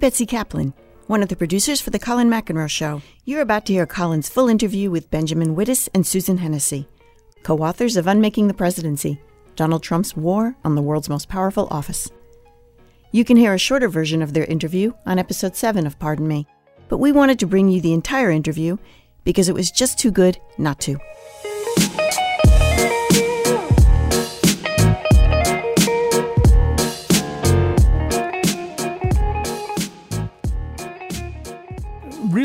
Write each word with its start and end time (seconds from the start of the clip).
Betsy 0.00 0.24
Kaplan, 0.24 0.72
one 1.08 1.22
of 1.22 1.28
the 1.28 1.36
producers 1.36 1.78
for 1.78 1.90
The 1.90 1.98
Colin 1.98 2.30
McEnroe 2.30 2.70
Show. 2.70 3.02
You're 3.26 3.42
about 3.42 3.66
to 3.66 3.74
hear 3.74 3.84
Colin's 3.84 4.30
full 4.30 4.48
interview 4.48 4.90
with 4.90 5.10
Benjamin 5.10 5.54
Wittes 5.54 5.90
and 5.92 6.06
Susan 6.06 6.38
Hennessey, 6.38 6.88
co 7.42 7.58
authors 7.58 7.98
of 7.98 8.06
Unmaking 8.06 8.48
the 8.48 8.54
Presidency 8.54 9.20
Donald 9.56 9.82
Trump's 9.82 10.16
War 10.16 10.56
on 10.64 10.74
the 10.74 10.80
World's 10.80 11.10
Most 11.10 11.28
Powerful 11.28 11.68
Office. 11.70 12.10
You 13.12 13.26
can 13.26 13.36
hear 13.36 13.52
a 13.52 13.58
shorter 13.58 13.90
version 13.90 14.22
of 14.22 14.32
their 14.32 14.46
interview 14.46 14.94
on 15.04 15.18
episode 15.18 15.54
7 15.54 15.86
of 15.86 15.98
Pardon 15.98 16.26
Me, 16.26 16.46
but 16.88 16.96
we 16.96 17.12
wanted 17.12 17.38
to 17.40 17.46
bring 17.46 17.68
you 17.68 17.82
the 17.82 17.92
entire 17.92 18.30
interview 18.30 18.78
because 19.24 19.50
it 19.50 19.54
was 19.54 19.70
just 19.70 19.98
too 19.98 20.10
good 20.10 20.38
not 20.56 20.80
to. 20.80 20.98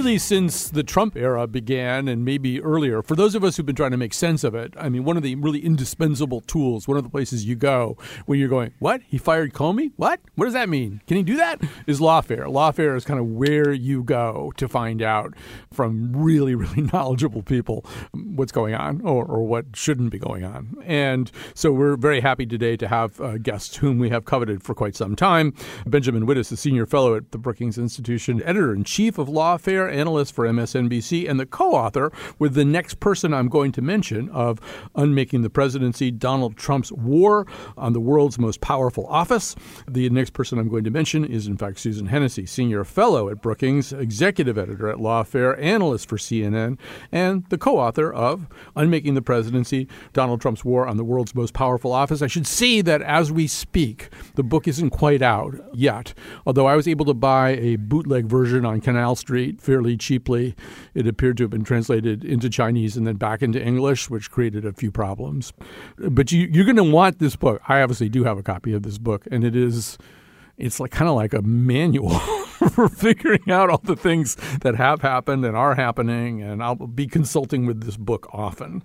Really 0.05 0.19
since 0.19 0.69
the 0.69 0.83
Trump 0.83 1.17
era 1.17 1.47
began 1.47 2.07
and 2.07 2.23
maybe 2.23 2.61
earlier, 2.61 3.01
for 3.01 3.15
those 3.15 3.33
of 3.33 3.43
us 3.43 3.57
who've 3.57 3.65
been 3.65 3.75
trying 3.75 3.89
to 3.89 3.97
make 3.97 4.13
sense 4.13 4.43
of 4.43 4.53
it, 4.53 4.71
I 4.77 4.87
mean, 4.87 5.03
one 5.03 5.17
of 5.17 5.23
the 5.23 5.33
really 5.33 5.65
indispensable 5.65 6.41
tools, 6.41 6.87
one 6.87 6.95
of 6.95 7.03
the 7.03 7.09
places 7.09 7.45
you 7.45 7.55
go 7.55 7.97
when 8.27 8.37
you're 8.37 8.47
going, 8.47 8.71
what? 8.77 9.01
He 9.07 9.17
fired 9.17 9.53
Comey? 9.53 9.93
What? 9.95 10.19
What 10.35 10.45
does 10.45 10.53
that 10.53 10.69
mean? 10.69 11.01
Can 11.07 11.17
he 11.17 11.23
do 11.23 11.37
that? 11.37 11.59
Is 11.87 11.99
Lawfare. 11.99 12.45
Lawfare 12.45 12.95
is 12.95 13.03
kind 13.03 13.19
of 13.19 13.25
where 13.25 13.73
you 13.73 14.03
go 14.03 14.53
to 14.57 14.67
find 14.67 15.01
out 15.01 15.33
from 15.73 16.15
really, 16.15 16.53
really 16.53 16.81
knowledgeable 16.93 17.41
people 17.41 17.83
what's 18.13 18.51
going 18.51 18.75
on 18.75 19.01
or, 19.01 19.25
or 19.25 19.43
what 19.47 19.65
shouldn't 19.73 20.11
be 20.11 20.19
going 20.19 20.43
on. 20.43 20.77
And 20.85 21.31
so 21.55 21.71
we're 21.71 21.97
very 21.97 22.19
happy 22.19 22.45
today 22.45 22.77
to 22.77 22.87
have 22.87 23.19
uh, 23.19 23.39
guests 23.39 23.77
whom 23.77 23.97
we 23.97 24.09
have 24.09 24.25
coveted 24.25 24.61
for 24.61 24.75
quite 24.75 24.95
some 24.95 25.15
time. 25.15 25.55
Benjamin 25.87 26.27
Wittes, 26.27 26.51
a 26.51 26.57
senior 26.57 26.85
fellow 26.85 27.15
at 27.15 27.31
the 27.31 27.39
Brookings 27.39 27.79
Institution, 27.79 28.43
editor 28.43 28.71
in 28.71 28.83
chief 28.83 29.17
of 29.17 29.27
Lawfare 29.27 29.94
analyst 29.95 30.33
for 30.33 30.45
MSNBC, 30.45 31.29
and 31.29 31.39
the 31.39 31.45
co 31.45 31.73
author 31.73 32.11
with 32.37 32.53
the 32.53 32.65
next 32.65 32.99
person 32.99 33.33
I'm 33.33 33.47
going 33.47 33.71
to 33.73 33.81
mention 33.81 34.29
of 34.29 34.59
Unmaking 34.95 35.41
the 35.41 35.49
Presidency 35.49 36.11
Donald 36.11 36.57
Trump's 36.57 36.91
War 36.91 37.47
on 37.77 37.93
the 37.93 37.99
World's 37.99 38.37
Most 38.37 38.61
Powerful 38.61 39.07
Office. 39.07 39.55
The 39.87 40.09
next 40.09 40.31
person 40.31 40.59
I'm 40.59 40.69
going 40.69 40.83
to 40.83 40.91
mention 40.91 41.25
is, 41.25 41.47
in 41.47 41.57
fact, 41.57 41.79
Susan 41.79 42.07
Hennessey, 42.07 42.45
senior 42.45 42.83
fellow 42.83 43.29
at 43.29 43.41
Brookings, 43.41 43.93
executive 43.93 44.57
editor 44.57 44.89
at 44.89 44.97
Lawfare, 44.97 45.59
analyst 45.61 46.09
for 46.09 46.17
CNN, 46.17 46.77
and 47.11 47.45
the 47.49 47.57
co 47.57 47.79
author 47.79 48.11
of 48.13 48.47
Unmaking 48.75 49.13
the 49.13 49.21
Presidency 49.21 49.87
Donald 50.13 50.41
Trump's 50.41 50.65
War 50.65 50.87
on 50.87 50.97
the 50.97 51.03
World's 51.03 51.35
Most 51.35 51.53
Powerful 51.53 51.91
Office. 51.91 52.21
I 52.21 52.27
should 52.27 52.47
say 52.47 52.81
that 52.81 53.01
as 53.01 53.31
we 53.31 53.47
speak, 53.47 54.09
the 54.35 54.43
book 54.43 54.67
isn't 54.67 54.89
quite 54.89 55.21
out 55.21 55.55
yet, 55.73 56.13
although 56.45 56.65
I 56.65 56.75
was 56.75 56.87
able 56.87 57.05
to 57.05 57.13
buy 57.13 57.51
a 57.51 57.75
bootleg 57.75 58.25
version 58.25 58.65
on 58.65 58.81
Canal 58.81 59.15
Street 59.15 59.61
fairly 59.61 59.84
cheaply. 59.93 60.55
It 60.93 61.07
appeared 61.07 61.37
to 61.37 61.43
have 61.43 61.51
been 61.51 61.63
translated 61.63 62.25
into 62.25 62.49
Chinese 62.49 62.97
and 62.97 63.05
then 63.05 63.17
back 63.17 63.41
into 63.41 63.61
English, 63.63 64.09
which 64.09 64.31
created 64.31 64.65
a 64.65 64.73
few 64.73 64.91
problems. 64.91 65.53
But 65.97 66.31
you, 66.31 66.49
you're 66.51 66.65
going 66.65 66.75
to 66.77 66.83
want 66.83 67.19
this 67.19 67.35
book. 67.35 67.61
I 67.67 67.81
obviously 67.81 68.09
do 68.09 68.23
have 68.23 68.37
a 68.37 68.43
copy 68.43 68.73
of 68.73 68.83
this 68.83 68.97
book, 68.97 69.27
and 69.29 69.43
it 69.43 69.55
is 69.55 69.97
it's 70.57 70.79
like 70.79 70.91
kind 70.91 71.09
of 71.09 71.15
like 71.15 71.33
a 71.33 71.41
manual 71.41 72.19
for 72.71 72.87
figuring 72.87 73.51
out 73.51 73.69
all 73.69 73.81
the 73.83 73.95
things 73.95 74.35
that 74.61 74.75
have 74.75 75.01
happened 75.01 75.45
and 75.45 75.55
are 75.55 75.75
happening. 75.75 76.41
And 76.41 76.63
I'll 76.63 76.75
be 76.75 77.07
consulting 77.07 77.65
with 77.65 77.83
this 77.83 77.97
book 77.97 78.29
often. 78.33 78.81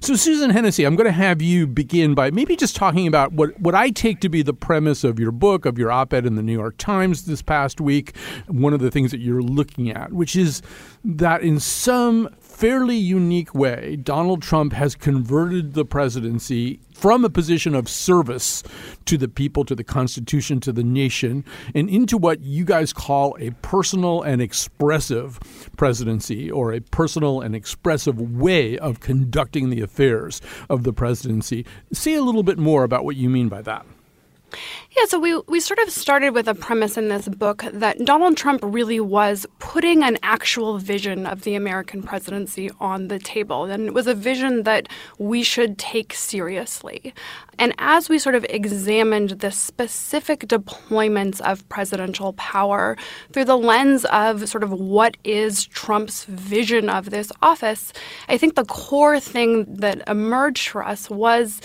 So, 0.00 0.14
Susan 0.14 0.50
Hennessey, 0.50 0.84
I'm 0.84 0.96
going 0.96 1.06
to 1.06 1.12
have 1.12 1.42
you 1.42 1.66
begin 1.66 2.14
by 2.14 2.30
maybe 2.30 2.56
just 2.56 2.76
talking 2.76 3.06
about 3.06 3.32
what, 3.32 3.58
what 3.60 3.74
I 3.74 3.90
take 3.90 4.20
to 4.20 4.28
be 4.28 4.42
the 4.42 4.54
premise 4.54 5.04
of 5.04 5.18
your 5.18 5.32
book, 5.32 5.66
of 5.66 5.78
your 5.78 5.90
op 5.90 6.12
ed 6.12 6.26
in 6.26 6.36
the 6.36 6.42
New 6.42 6.56
York 6.56 6.76
Times 6.78 7.26
this 7.26 7.42
past 7.42 7.80
week. 7.80 8.16
One 8.46 8.72
of 8.72 8.80
the 8.80 8.90
things 8.90 9.10
that 9.10 9.20
you're 9.20 9.42
looking 9.42 9.90
at, 9.90 10.12
which 10.12 10.36
is 10.36 10.62
that 11.04 11.42
in 11.42 11.60
some 11.60 12.28
fairly 12.60 12.96
unique 12.96 13.54
way, 13.54 13.96
Donald 13.96 14.42
Trump 14.42 14.74
has 14.74 14.94
converted 14.94 15.72
the 15.72 15.82
presidency 15.86 16.78
from 16.92 17.24
a 17.24 17.30
position 17.30 17.74
of 17.74 17.88
service 17.88 18.62
to 19.06 19.16
the 19.16 19.28
people, 19.28 19.64
to 19.64 19.74
the 19.74 19.82
Constitution, 19.82 20.60
to 20.60 20.70
the 20.70 20.84
nation, 20.84 21.42
and 21.74 21.88
into 21.88 22.18
what 22.18 22.42
you 22.42 22.66
guys 22.66 22.92
call 22.92 23.34
a 23.40 23.48
personal 23.62 24.20
and 24.20 24.42
expressive 24.42 25.40
presidency 25.78 26.50
or 26.50 26.74
a 26.74 26.80
personal 26.80 27.40
and 27.40 27.56
expressive 27.56 28.20
way 28.20 28.76
of 28.76 29.00
conducting 29.00 29.70
the 29.70 29.80
affairs 29.80 30.42
of 30.68 30.82
the 30.82 30.92
presidency. 30.92 31.64
Say 31.94 32.12
a 32.12 32.22
little 32.22 32.42
bit 32.42 32.58
more 32.58 32.84
about 32.84 33.06
what 33.06 33.16
you 33.16 33.30
mean 33.30 33.48
by 33.48 33.62
that. 33.62 33.86
Yeah, 34.96 35.04
so 35.06 35.18
we, 35.18 35.36
we 35.46 35.60
sort 35.60 35.78
of 35.78 35.90
started 35.90 36.30
with 36.30 36.48
a 36.48 36.54
premise 36.54 36.96
in 36.96 37.08
this 37.08 37.28
book 37.28 37.64
that 37.72 38.04
Donald 38.04 38.36
Trump 38.36 38.60
really 38.64 39.00
was 39.00 39.46
putting 39.58 40.02
an 40.02 40.18
actual 40.22 40.78
vision 40.78 41.26
of 41.26 41.42
the 41.42 41.54
American 41.54 42.02
presidency 42.02 42.70
on 42.80 43.08
the 43.08 43.18
table. 43.18 43.64
And 43.64 43.86
it 43.86 43.94
was 43.94 44.06
a 44.06 44.14
vision 44.14 44.64
that 44.64 44.88
we 45.18 45.42
should 45.42 45.78
take 45.78 46.12
seriously. 46.12 47.14
And 47.58 47.74
as 47.78 48.08
we 48.08 48.18
sort 48.18 48.34
of 48.34 48.44
examined 48.48 49.30
the 49.30 49.52
specific 49.52 50.40
deployments 50.40 51.40
of 51.42 51.68
presidential 51.68 52.32
power 52.32 52.96
through 53.32 53.44
the 53.44 53.58
lens 53.58 54.04
of 54.06 54.48
sort 54.48 54.64
of 54.64 54.72
what 54.72 55.16
is 55.24 55.66
Trump's 55.66 56.24
vision 56.24 56.88
of 56.88 57.10
this 57.10 57.30
office, 57.42 57.92
I 58.28 58.38
think 58.38 58.54
the 58.54 58.64
core 58.64 59.20
thing 59.20 59.66
that 59.76 60.08
emerged 60.08 60.68
for 60.68 60.84
us 60.84 61.10
was 61.10 61.60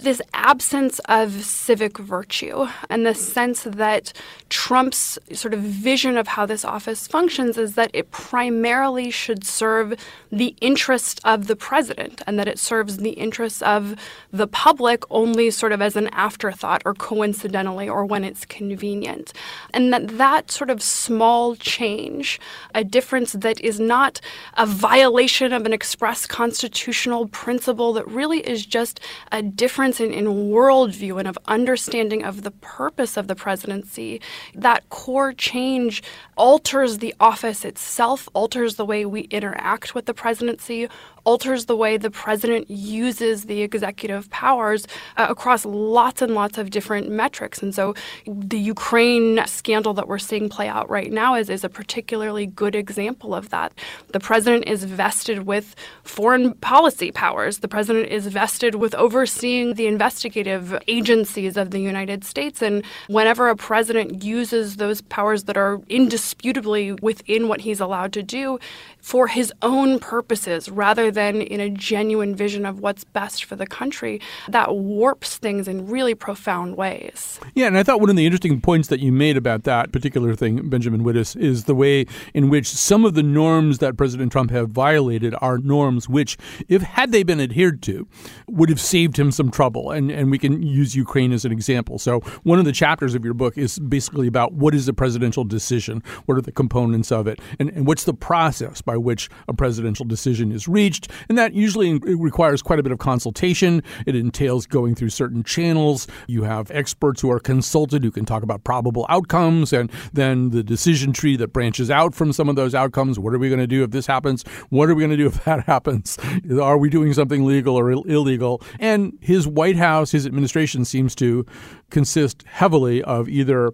this 0.00 0.22
absence 0.34 0.98
of 1.08 1.44
civic 1.44 1.98
virtue 1.98 2.66
and 2.88 3.06
the 3.06 3.14
sense 3.14 3.62
that 3.64 4.12
Trump's 4.48 5.18
sort 5.32 5.54
of 5.54 5.60
vision 5.60 6.16
of 6.16 6.28
how 6.28 6.46
this 6.46 6.64
office 6.64 7.06
functions 7.06 7.56
is 7.58 7.74
that 7.74 7.90
it 7.92 8.10
primarily 8.10 9.10
should 9.10 9.44
serve 9.44 9.94
the 10.30 10.54
interest 10.60 11.20
of 11.24 11.46
the 11.46 11.56
president 11.56 12.22
and 12.26 12.38
that 12.38 12.48
it 12.48 12.58
serves 12.58 12.98
the 12.98 13.10
interests 13.10 13.62
of 13.62 13.96
the 14.32 14.46
public 14.46 15.04
only 15.10 15.50
sort 15.50 15.72
of 15.72 15.80
as 15.80 15.96
an 15.96 16.08
afterthought 16.08 16.82
or 16.84 16.94
coincidentally 16.94 17.88
or 17.88 18.04
when 18.04 18.24
it's 18.24 18.44
convenient. 18.44 19.32
And 19.72 19.92
that 19.92 20.08
that 20.18 20.50
sort 20.50 20.70
of 20.70 20.82
small 20.82 21.56
change, 21.56 22.40
a 22.74 22.84
difference 22.84 23.32
that 23.32 23.60
is 23.60 23.78
not 23.80 24.20
a 24.54 24.66
violation 24.66 25.52
of 25.52 25.66
an 25.66 25.72
express 25.72 26.26
constitutional 26.26 27.28
principle 27.28 27.92
that 27.94 28.06
really 28.08 28.40
is 28.40 28.66
just 28.66 29.00
a 29.30 29.42
difference 29.42 29.81
difference 29.82 30.00
in, 30.00 30.12
in 30.12 30.50
worldview 30.52 31.18
and 31.18 31.26
of 31.26 31.36
understanding 31.46 32.22
of 32.22 32.42
the 32.44 32.52
purpose 32.52 33.16
of 33.16 33.26
the 33.26 33.34
presidency, 33.34 34.20
that 34.54 34.88
core 34.90 35.32
change 35.32 36.04
alters 36.36 36.98
the 36.98 37.12
office 37.18 37.64
itself, 37.64 38.28
alters 38.32 38.76
the 38.76 38.84
way 38.84 39.04
we 39.04 39.22
interact 39.22 39.92
with 39.92 40.06
the 40.06 40.14
presidency, 40.14 40.88
alters 41.24 41.66
the 41.66 41.76
way 41.76 41.96
the 41.96 42.10
president 42.10 42.70
uses 42.70 43.44
the 43.44 43.62
executive 43.62 44.28
powers 44.30 44.86
uh, 45.16 45.26
across 45.28 45.64
lots 45.64 46.22
and 46.22 46.34
lots 46.34 46.58
of 46.58 46.70
different 46.70 47.10
metrics. 47.10 47.62
And 47.62 47.74
so 47.74 47.94
the 48.26 48.58
Ukraine 48.58 49.40
scandal 49.46 49.94
that 49.94 50.08
we're 50.08 50.18
seeing 50.18 50.48
play 50.48 50.68
out 50.68 50.88
right 50.90 51.12
now 51.12 51.34
is, 51.34 51.48
is 51.48 51.64
a 51.64 51.68
particularly 51.68 52.46
good 52.46 52.74
example 52.74 53.34
of 53.34 53.50
that. 53.50 53.72
The 54.12 54.20
president 54.20 54.66
is 54.66 54.84
vested 54.84 55.46
with 55.46 55.74
foreign 56.02 56.54
policy 56.54 57.12
powers, 57.12 57.58
the 57.58 57.68
president 57.68 58.08
is 58.08 58.26
vested 58.26 58.74
with 58.76 58.94
overseeing 58.94 59.74
the 59.74 59.86
investigative 59.86 60.78
agencies 60.88 61.56
of 61.56 61.70
the 61.70 61.80
United 61.80 62.24
States. 62.24 62.62
And 62.62 62.84
whenever 63.08 63.48
a 63.48 63.56
president 63.56 64.22
uses 64.24 64.76
those 64.76 65.00
powers 65.00 65.44
that 65.44 65.56
are 65.56 65.80
indisputably 65.88 66.92
within 66.92 67.48
what 67.48 67.60
he's 67.60 67.80
allowed 67.80 68.12
to 68.14 68.22
do 68.22 68.58
for 69.02 69.26
his 69.26 69.52
own 69.60 69.98
purposes 69.98 70.70
rather 70.70 71.10
than 71.10 71.42
in 71.42 71.60
a 71.60 71.68
genuine 71.68 72.34
vision 72.34 72.64
of 72.64 72.80
what's 72.80 73.04
best 73.04 73.44
for 73.44 73.56
the 73.56 73.66
country, 73.66 74.20
that 74.48 74.74
warps 74.74 75.36
things 75.36 75.68
in 75.68 75.86
really 75.86 76.14
profound 76.14 76.76
ways. 76.76 77.38
Yeah, 77.54 77.66
and 77.66 77.76
I 77.76 77.82
thought 77.82 78.00
one 78.00 78.08
of 78.08 78.16
the 78.16 78.24
interesting 78.24 78.60
points 78.60 78.88
that 78.88 79.00
you 79.00 79.12
made 79.12 79.36
about 79.36 79.64
that 79.64 79.92
particular 79.92 80.34
thing, 80.34 80.70
Benjamin 80.70 81.02
Wittes, 81.02 81.36
is 81.36 81.64
the 81.64 81.74
way 81.74 82.06
in 82.32 82.48
which 82.48 82.68
some 82.68 83.04
of 83.04 83.12
the 83.12 83.22
norms 83.22 83.78
that 83.78 83.96
President 83.98 84.32
Trump 84.32 84.50
have 84.52 84.70
violated 84.70 85.34
are 85.42 85.58
norms 85.58 86.08
which, 86.08 86.38
if 86.68 86.80
had 86.80 87.12
they 87.12 87.22
been 87.22 87.40
adhered 87.40 87.82
to, 87.82 88.06
would 88.48 88.68
have 88.68 88.80
saved 88.80 89.18
him 89.18 89.30
some 89.30 89.50
trouble. 89.50 89.90
And 89.90 90.10
and 90.10 90.30
we 90.30 90.38
can 90.38 90.62
use 90.62 90.94
Ukraine 90.94 91.32
as 91.32 91.44
an 91.44 91.52
example. 91.52 91.98
So 91.98 92.20
one 92.44 92.58
of 92.58 92.64
the 92.64 92.72
chapters 92.72 93.14
of 93.14 93.24
your 93.24 93.34
book 93.34 93.58
is 93.58 93.78
basically 93.78 94.28
about 94.28 94.52
what 94.52 94.74
is 94.74 94.88
a 94.88 94.92
presidential 94.92 95.44
decision, 95.44 96.02
what 96.26 96.38
are 96.38 96.40
the 96.40 96.52
components 96.52 97.10
of 97.10 97.26
it, 97.26 97.40
and, 97.58 97.70
and 97.70 97.86
what's 97.86 98.04
the 98.04 98.14
process 98.14 98.80
by 98.80 98.91
which 98.96 99.28
a 99.48 99.54
presidential 99.54 100.04
decision 100.04 100.52
is 100.52 100.68
reached. 100.68 101.10
And 101.28 101.38
that 101.38 101.54
usually 101.54 101.98
requires 101.98 102.62
quite 102.62 102.78
a 102.78 102.82
bit 102.82 102.92
of 102.92 102.98
consultation. 102.98 103.82
It 104.06 104.14
entails 104.14 104.66
going 104.66 104.94
through 104.94 105.10
certain 105.10 105.42
channels. 105.42 106.06
You 106.26 106.42
have 106.44 106.70
experts 106.70 107.20
who 107.20 107.30
are 107.30 107.40
consulted 107.40 108.04
who 108.04 108.10
can 108.10 108.24
talk 108.24 108.42
about 108.42 108.64
probable 108.64 109.06
outcomes 109.08 109.72
and 109.72 109.90
then 110.12 110.50
the 110.50 110.62
decision 110.62 111.12
tree 111.12 111.36
that 111.36 111.52
branches 111.52 111.90
out 111.90 112.14
from 112.14 112.32
some 112.32 112.48
of 112.48 112.56
those 112.56 112.74
outcomes. 112.74 113.18
What 113.18 113.34
are 113.34 113.38
we 113.38 113.48
going 113.48 113.60
to 113.60 113.66
do 113.66 113.82
if 113.84 113.90
this 113.90 114.06
happens? 114.06 114.42
What 114.70 114.88
are 114.88 114.94
we 114.94 115.02
going 115.02 115.10
to 115.10 115.16
do 115.16 115.26
if 115.26 115.44
that 115.44 115.64
happens? 115.64 116.18
Are 116.60 116.78
we 116.78 116.90
doing 116.90 117.12
something 117.12 117.44
legal 117.44 117.76
or 117.78 117.90
Ill- 117.90 118.04
illegal? 118.04 118.62
And 118.78 119.18
his 119.20 119.46
White 119.46 119.76
House, 119.76 120.10
his 120.10 120.26
administration 120.26 120.84
seems 120.84 121.14
to 121.16 121.46
consist 121.90 122.44
heavily 122.46 123.02
of 123.02 123.28
either 123.28 123.72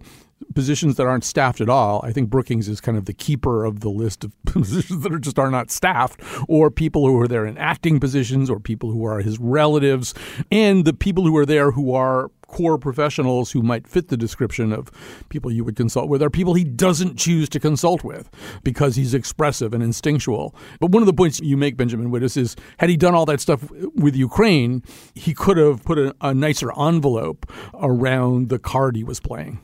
positions 0.54 0.96
that 0.96 1.06
aren't 1.06 1.24
staffed 1.24 1.60
at 1.60 1.68
all. 1.68 2.00
I 2.04 2.12
think 2.12 2.30
Brookings 2.30 2.68
is 2.68 2.80
kind 2.80 2.98
of 2.98 3.04
the 3.04 3.12
keeper 3.12 3.64
of 3.64 3.80
the 3.80 3.90
list 3.90 4.24
of 4.24 4.32
positions 4.44 5.02
that 5.02 5.12
are 5.12 5.18
just 5.18 5.38
are 5.38 5.50
not 5.50 5.70
staffed, 5.70 6.20
or 6.48 6.70
people 6.70 7.06
who 7.06 7.20
are 7.20 7.28
there 7.28 7.46
in 7.46 7.58
acting 7.58 8.00
positions, 8.00 8.50
or 8.50 8.60
people 8.60 8.90
who 8.90 9.04
are 9.04 9.20
his 9.20 9.38
relatives, 9.38 10.14
and 10.50 10.84
the 10.84 10.92
people 10.92 11.24
who 11.24 11.36
are 11.36 11.46
there 11.46 11.72
who 11.72 11.94
are 11.94 12.30
core 12.48 12.78
professionals 12.78 13.52
who 13.52 13.62
might 13.62 13.86
fit 13.86 14.08
the 14.08 14.16
description 14.16 14.72
of 14.72 14.90
people 15.28 15.52
you 15.52 15.62
would 15.62 15.76
consult 15.76 16.08
with 16.08 16.22
are 16.22 16.30
people 16.30 16.54
he 16.54 16.64
doesn't 16.64 17.16
choose 17.16 17.48
to 17.50 17.60
consult 17.60 18.02
with 18.02 18.28
because 18.64 18.96
he's 18.96 19.14
expressive 19.14 19.72
and 19.72 19.82
instinctual. 19.82 20.54
But 20.80 20.90
one 20.90 21.02
of 21.02 21.06
the 21.06 21.12
points 21.12 21.40
you 21.40 21.56
make, 21.56 21.76
Benjamin 21.76 22.10
Wittes, 22.10 22.36
is 22.36 22.56
had 22.78 22.88
he 22.88 22.96
done 22.96 23.14
all 23.14 23.26
that 23.26 23.40
stuff 23.40 23.70
with 23.94 24.16
Ukraine, 24.16 24.82
he 25.14 25.34
could 25.34 25.58
have 25.58 25.84
put 25.84 25.98
a, 25.98 26.14
a 26.20 26.34
nicer 26.34 26.72
envelope 26.78 27.46
around 27.74 28.48
the 28.48 28.58
card 28.58 28.96
he 28.96 29.04
was 29.04 29.20
playing. 29.20 29.60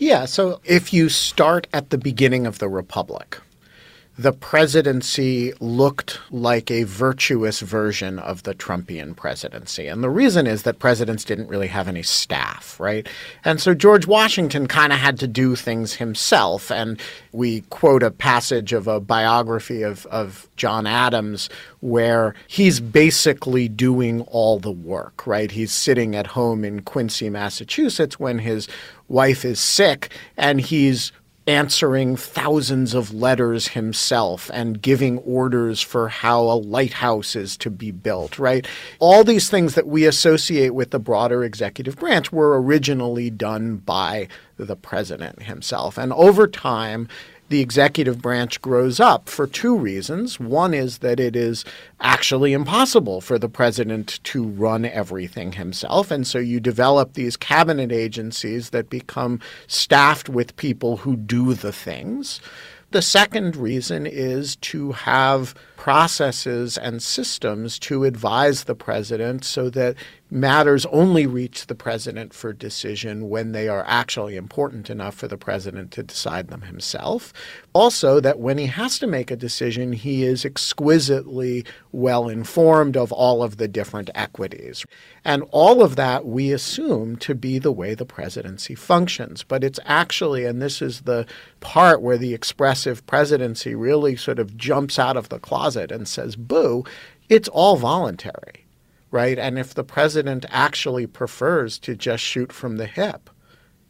Yeah. 0.00 0.24
So 0.24 0.60
if 0.64 0.94
you 0.94 1.10
start 1.10 1.66
at 1.74 1.90
the 1.90 1.98
beginning 1.98 2.46
of 2.46 2.58
the 2.58 2.68
Republic, 2.68 3.38
the 4.20 4.32
presidency 4.34 5.50
looked 5.60 6.20
like 6.30 6.70
a 6.70 6.82
virtuous 6.82 7.60
version 7.60 8.18
of 8.18 8.42
the 8.42 8.54
Trumpian 8.54 9.16
presidency. 9.16 9.86
And 9.86 10.04
the 10.04 10.10
reason 10.10 10.46
is 10.46 10.64
that 10.64 10.78
presidents 10.78 11.24
didn't 11.24 11.48
really 11.48 11.68
have 11.68 11.88
any 11.88 12.02
staff, 12.02 12.78
right? 12.78 13.08
And 13.46 13.62
so 13.62 13.72
George 13.72 14.06
Washington 14.06 14.66
kind 14.66 14.92
of 14.92 14.98
had 14.98 15.18
to 15.20 15.26
do 15.26 15.56
things 15.56 15.94
himself. 15.94 16.70
And 16.70 17.00
we 17.32 17.62
quote 17.70 18.02
a 18.02 18.10
passage 18.10 18.74
of 18.74 18.86
a 18.86 19.00
biography 19.00 19.80
of, 19.80 20.04
of 20.06 20.50
John 20.54 20.86
Adams 20.86 21.48
where 21.80 22.34
he's 22.46 22.78
basically 22.78 23.70
doing 23.70 24.20
all 24.24 24.58
the 24.58 24.70
work, 24.70 25.26
right? 25.26 25.50
He's 25.50 25.72
sitting 25.72 26.14
at 26.14 26.26
home 26.26 26.62
in 26.62 26.82
Quincy, 26.82 27.30
Massachusetts 27.30 28.20
when 28.20 28.40
his 28.40 28.68
wife 29.08 29.46
is 29.46 29.60
sick 29.60 30.10
and 30.36 30.60
he's 30.60 31.10
answering 31.46 32.16
thousands 32.16 32.94
of 32.94 33.12
letters 33.12 33.68
himself 33.68 34.50
and 34.52 34.80
giving 34.80 35.18
orders 35.18 35.80
for 35.80 36.08
how 36.08 36.42
a 36.42 36.54
lighthouse 36.54 37.34
is 37.34 37.56
to 37.56 37.70
be 37.70 37.90
built, 37.90 38.38
right? 38.38 38.66
All 38.98 39.24
these 39.24 39.50
things 39.50 39.74
that 39.74 39.86
we 39.86 40.04
associate 40.04 40.74
with 40.74 40.90
the 40.90 40.98
broader 40.98 41.42
executive 41.42 41.96
branch 41.96 42.30
were 42.30 42.60
originally 42.60 43.30
done 43.30 43.76
by 43.76 44.28
the 44.56 44.76
president 44.76 45.42
himself. 45.42 45.98
And 45.98 46.12
over 46.12 46.46
time, 46.46 47.08
the 47.50 47.60
executive 47.60 48.22
branch 48.22 48.62
grows 48.62 49.00
up 49.00 49.28
for 49.28 49.46
two 49.46 49.76
reasons. 49.76 50.38
One 50.38 50.72
is 50.72 50.98
that 50.98 51.18
it 51.18 51.34
is 51.34 51.64
actually 52.00 52.52
impossible 52.52 53.20
for 53.20 53.40
the 53.40 53.48
president 53.48 54.20
to 54.24 54.44
run 54.44 54.84
everything 54.84 55.52
himself. 55.52 56.12
And 56.12 56.24
so 56.24 56.38
you 56.38 56.60
develop 56.60 57.14
these 57.14 57.36
cabinet 57.36 57.90
agencies 57.90 58.70
that 58.70 58.88
become 58.88 59.40
staffed 59.66 60.28
with 60.28 60.56
people 60.56 60.98
who 60.98 61.16
do 61.16 61.54
the 61.54 61.72
things. 61.72 62.40
The 62.92 63.02
second 63.02 63.56
reason 63.56 64.06
is 64.06 64.54
to 64.56 64.92
have 64.92 65.54
processes 65.80 66.76
and 66.76 67.02
systems 67.02 67.78
to 67.78 68.04
advise 68.04 68.64
the 68.64 68.74
president 68.74 69.42
so 69.42 69.70
that 69.70 69.96
matters 70.30 70.84
only 70.86 71.26
reach 71.26 71.66
the 71.66 71.74
president 71.74 72.32
for 72.34 72.52
decision 72.52 73.30
when 73.30 73.52
they 73.52 73.66
are 73.66 73.84
actually 73.86 74.36
important 74.36 74.90
enough 74.90 75.14
for 75.14 75.26
the 75.26 75.38
president 75.38 75.90
to 75.90 76.02
decide 76.02 76.48
them 76.48 76.62
himself. 76.62 77.32
Also, 77.72 78.20
that 78.20 78.38
when 78.38 78.58
he 78.58 78.66
has 78.66 78.98
to 78.98 79.06
make 79.06 79.30
a 79.30 79.36
decision, 79.36 79.92
he 79.92 80.22
is 80.22 80.44
exquisitely 80.44 81.64
well 81.92 82.28
informed 82.28 82.96
of 82.96 83.10
all 83.10 83.42
of 83.42 83.56
the 83.56 83.66
different 83.66 84.10
equities. 84.14 84.84
And 85.24 85.44
all 85.50 85.82
of 85.82 85.96
that 85.96 86.26
we 86.26 86.52
assume 86.52 87.16
to 87.16 87.34
be 87.34 87.58
the 87.58 87.72
way 87.72 87.94
the 87.94 88.04
presidency 88.04 88.74
functions. 88.74 89.44
But 89.44 89.64
it's 89.64 89.80
actually, 89.84 90.44
and 90.44 90.60
this 90.60 90.80
is 90.82 91.02
the 91.02 91.26
part 91.60 92.02
where 92.02 92.18
the 92.18 92.34
expressive 92.34 93.04
presidency 93.06 93.74
really 93.74 94.14
sort 94.16 94.38
of 94.38 94.56
jumps 94.56 94.98
out 94.98 95.16
of 95.16 95.28
the 95.28 95.38
closet 95.38 95.69
and 95.76 96.06
says, 96.06 96.36
boo, 96.36 96.84
it's 97.28 97.48
all 97.48 97.76
voluntary 97.76 98.66
right? 99.10 99.38
And 99.38 99.58
if 99.58 99.74
the 99.74 99.84
president 99.84 100.46
actually 100.50 101.06
prefers 101.06 101.78
to 101.80 101.96
just 101.96 102.22
shoot 102.22 102.52
from 102.52 102.76
the 102.76 102.86
hip, 102.86 103.30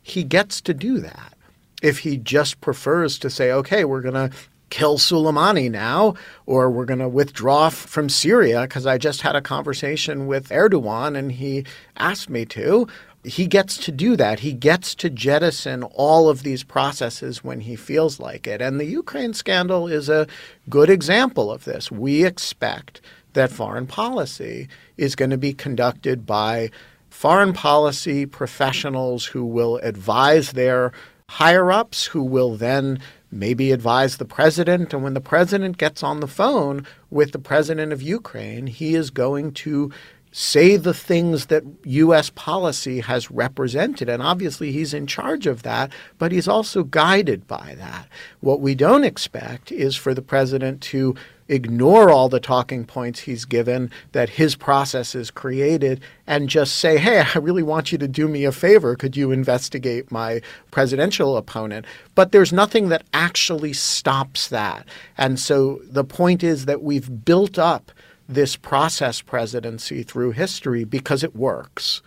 he 0.03 0.25
gets 0.25 0.61
to 0.63 0.75
do 0.75 0.99
that. 0.99 1.35
If 1.83 2.01
he 2.01 2.17
just 2.17 2.61
prefers 2.61 3.19
to 3.21 3.31
say, 3.31 3.53
okay, 3.53 3.85
we're 3.85 4.03
going 4.03 4.15
to 4.15 4.31
kill 4.71 4.99
Soleimani 4.99 5.71
now, 5.71 6.15
or 6.47 6.71
we're 6.71 6.85
going 6.85 7.01
to 7.01 7.09
withdraw 7.09 7.71
from 7.71 8.09
Syria 8.09 8.63
because 8.63 8.87
I 8.87 8.99
just 8.99 9.23
had 9.23 9.35
a 9.35 9.43
conversation 9.43 10.27
with 10.27 10.51
Erdogan 10.51 11.17
and 11.17 11.33
he 11.33 11.65
asked 11.97 12.31
me 12.31 12.45
to. 12.47 12.87
He 13.23 13.47
gets 13.47 13.77
to 13.79 13.93
do 13.93 14.17
that. 14.17 14.41
He 14.41 14.53
gets 14.55 14.95
to 14.97 15.11
jettison 15.11 15.83
all 15.83 16.31
of 16.31 16.43
these 16.43 16.65
processes 16.65 17.45
when 17.45 17.61
he 17.61 17.77
feels 17.77 18.19
like 18.19 18.47
it. 18.47 18.63
And 18.63 18.81
the 18.81 18.87
Ukraine 18.87 19.35
scandal 19.35 19.89
is 19.89 20.09
a 20.09 20.27
good 20.71 20.89
example 20.89 21.53
of 21.53 21.65
this. 21.65 21.91
We 21.91 22.25
expect 22.25 23.03
that 23.35 23.53
foreign 23.53 23.87
policy 23.87 24.69
is 24.97 25.15
going 25.15 25.31
to 25.31 25.39
be 25.39 25.53
conducted 25.53 26.25
by 26.25 26.71
foreign 27.11 27.53
policy 27.53 28.25
professionals 28.25 29.27
who 29.27 29.45
will 29.45 29.77
advise 29.79 30.53
their 30.53 30.93
higher 31.29 31.71
ups, 31.71 32.07
who 32.07 32.23
will 32.23 32.57
then 32.57 32.99
maybe 33.31 33.71
advise 33.71 34.17
the 34.17 34.25
president. 34.25 34.93
And 34.93 35.03
when 35.03 35.15
the 35.15 35.21
president 35.21 35.79
gets 35.79 36.03
on 36.03 36.21
the 36.21 36.27
phone 36.27 36.87
with 37.11 37.33
the 37.33 37.39
president 37.39 37.93
of 37.93 38.03
Ukraine, 38.03 38.67
he 38.67 38.95
is 38.95 39.11
going 39.11 39.53
to 39.53 39.93
say 40.33 40.77
the 40.77 40.95
things 40.95 41.47
that 41.47 41.65
U.S. 41.85 42.31
policy 42.31 43.01
has 43.01 43.31
represented. 43.31 44.09
And 44.09 44.23
obviously, 44.23 44.73
he's 44.73 44.95
in 44.95 45.07
charge 45.07 45.47
of 45.47 45.63
that, 45.63 45.93
but 46.19 46.33
he's 46.33 46.49
also 46.49 46.85
guided 46.85 47.47
by 47.47 47.75
that. 47.79 48.07
What 48.41 48.61
we 48.61 48.75
don't 48.75 49.05
expect 49.05 49.73
is 49.73 49.97
for 49.97 50.15
the 50.15 50.23
president 50.23 50.81
to 50.83 51.17
ignore 51.51 52.11
all 52.11 52.29
the 52.29 52.39
talking 52.39 52.85
points 52.85 53.21
he's 53.21 53.45
given 53.45 53.91
that 54.13 54.29
his 54.29 54.55
process 54.55 55.17
is 55.17 55.33
created 55.33 56.01
and 56.27 56.49
just 56.49 56.77
say, 56.77 56.97
hey, 56.97 57.25
I 57.35 57.39
really 57.39 57.65
want 57.65 57.91
you 57.91 57.99
to 57.99 58.07
do 58.07 58.29
me 58.29 58.45
a 58.45 58.53
favor. 58.53 58.95
Could 58.95 59.17
you 59.17 59.33
investigate 59.33 60.13
my 60.13 60.41
presidential 60.71 61.37
opponent? 61.37 61.87
But 62.15 62.31
there's 62.31 62.53
nothing 62.53 62.89
that 62.91 63.03
actually 63.13 63.73
stops 63.73 64.49
that. 64.49 64.87
And 65.19 65.41
so 65.41 65.81
the 65.83 66.05
point 66.05 66.45
is 66.45 66.67
that 66.67 66.83
we've 66.83 67.25
built 67.25 67.59
up 67.59 67.91
this 68.35 68.57
process 68.57 69.21
presidency 69.21 70.03
through 70.03 70.31
history 70.31 70.85
because 70.85 71.25
it 71.25 71.35
works. 71.35 72.01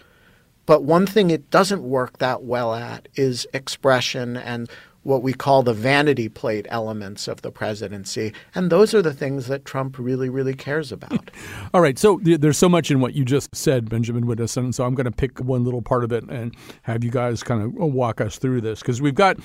But 0.65 0.83
one 0.83 1.05
thing 1.05 1.29
it 1.29 1.49
doesn't 1.49 1.83
work 1.83 2.19
that 2.19 2.43
well 2.43 2.73
at 2.73 3.09
is 3.15 3.45
expression 3.53 4.37
and 4.37 4.69
what 5.03 5.21
we 5.21 5.33
call 5.33 5.63
the 5.63 5.73
vanity 5.73 6.29
plate 6.29 6.65
elements 6.69 7.27
of 7.27 7.41
the 7.41 7.51
presidency. 7.51 8.33
And 8.55 8.71
those 8.71 8.93
are 8.93 9.01
the 9.01 9.13
things 9.13 9.47
that 9.47 9.65
Trump 9.65 9.99
really, 9.99 10.29
really 10.29 10.53
cares 10.53 10.91
about. 10.91 11.29
All 11.73 11.81
right. 11.81 11.99
So 11.99 12.19
there's 12.23 12.57
so 12.57 12.69
much 12.69 12.89
in 12.89 13.01
what 13.01 13.13
you 13.13 13.25
just 13.25 13.53
said, 13.55 13.89
Benjamin. 13.89 14.23
And 14.23 14.73
so 14.73 14.85
I'm 14.85 14.95
going 14.95 15.05
to 15.05 15.11
pick 15.11 15.39
one 15.39 15.63
little 15.63 15.81
part 15.81 16.03
of 16.03 16.11
it 16.11 16.23
and 16.29 16.55
have 16.83 17.03
you 17.03 17.11
guys 17.11 17.43
kind 17.43 17.61
of 17.61 17.81
uh, 17.81 17.85
walk 17.85 18.21
us 18.21 18.37
through 18.37 18.61
this 18.61 18.79
because 18.79 19.01
we've 19.01 19.13
got 19.13 19.37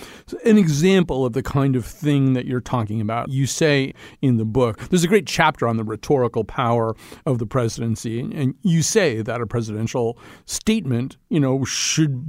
an 0.44 0.56
example 0.56 1.26
of 1.26 1.32
the 1.32 1.42
kind 1.42 1.74
of 1.74 1.84
thing 1.84 2.34
that 2.34 2.46
you're 2.46 2.60
talking 2.60 3.00
about. 3.00 3.28
You 3.28 3.46
say 3.46 3.92
in 4.22 4.36
the 4.36 4.44
book, 4.44 4.88
there's 4.88 5.04
a 5.04 5.08
great 5.08 5.26
chapter 5.26 5.66
on 5.66 5.76
the 5.76 5.84
rhetorical 5.84 6.44
power 6.44 6.94
of 7.26 7.38
the 7.38 7.46
presidency. 7.46 8.20
And 8.20 8.54
you 8.62 8.82
say 8.82 9.20
that 9.22 9.40
a 9.40 9.46
presidential 9.46 10.18
statement, 10.46 11.16
you 11.28 11.40
know, 11.40 11.64
should 11.64 12.24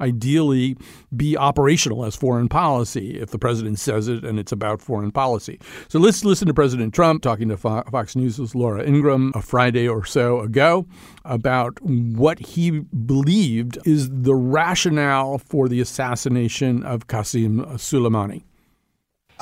ideally 0.00 0.76
be 1.14 1.36
operational 1.36 2.04
as 2.06 2.16
foreign 2.16 2.48
policy 2.48 2.69
if 2.78 3.30
the 3.30 3.38
president 3.38 3.78
says 3.78 4.08
it 4.08 4.24
and 4.24 4.38
it's 4.38 4.52
about 4.52 4.80
foreign 4.80 5.10
policy. 5.10 5.58
So 5.88 5.98
let's 5.98 6.24
listen 6.24 6.46
to 6.48 6.54
President 6.54 6.94
Trump 6.94 7.22
talking 7.22 7.48
to 7.48 7.56
Fox 7.56 8.16
News' 8.16 8.54
Laura 8.54 8.82
Ingraham 8.84 9.32
a 9.34 9.42
Friday 9.42 9.88
or 9.88 10.04
so 10.04 10.40
ago 10.40 10.86
about 11.24 11.80
what 11.82 12.38
he 12.38 12.80
believed 12.80 13.78
is 13.84 14.08
the 14.10 14.34
rationale 14.34 15.38
for 15.38 15.68
the 15.68 15.80
assassination 15.80 16.82
of 16.82 17.06
Qasem 17.06 17.64
Soleimani. 17.74 18.42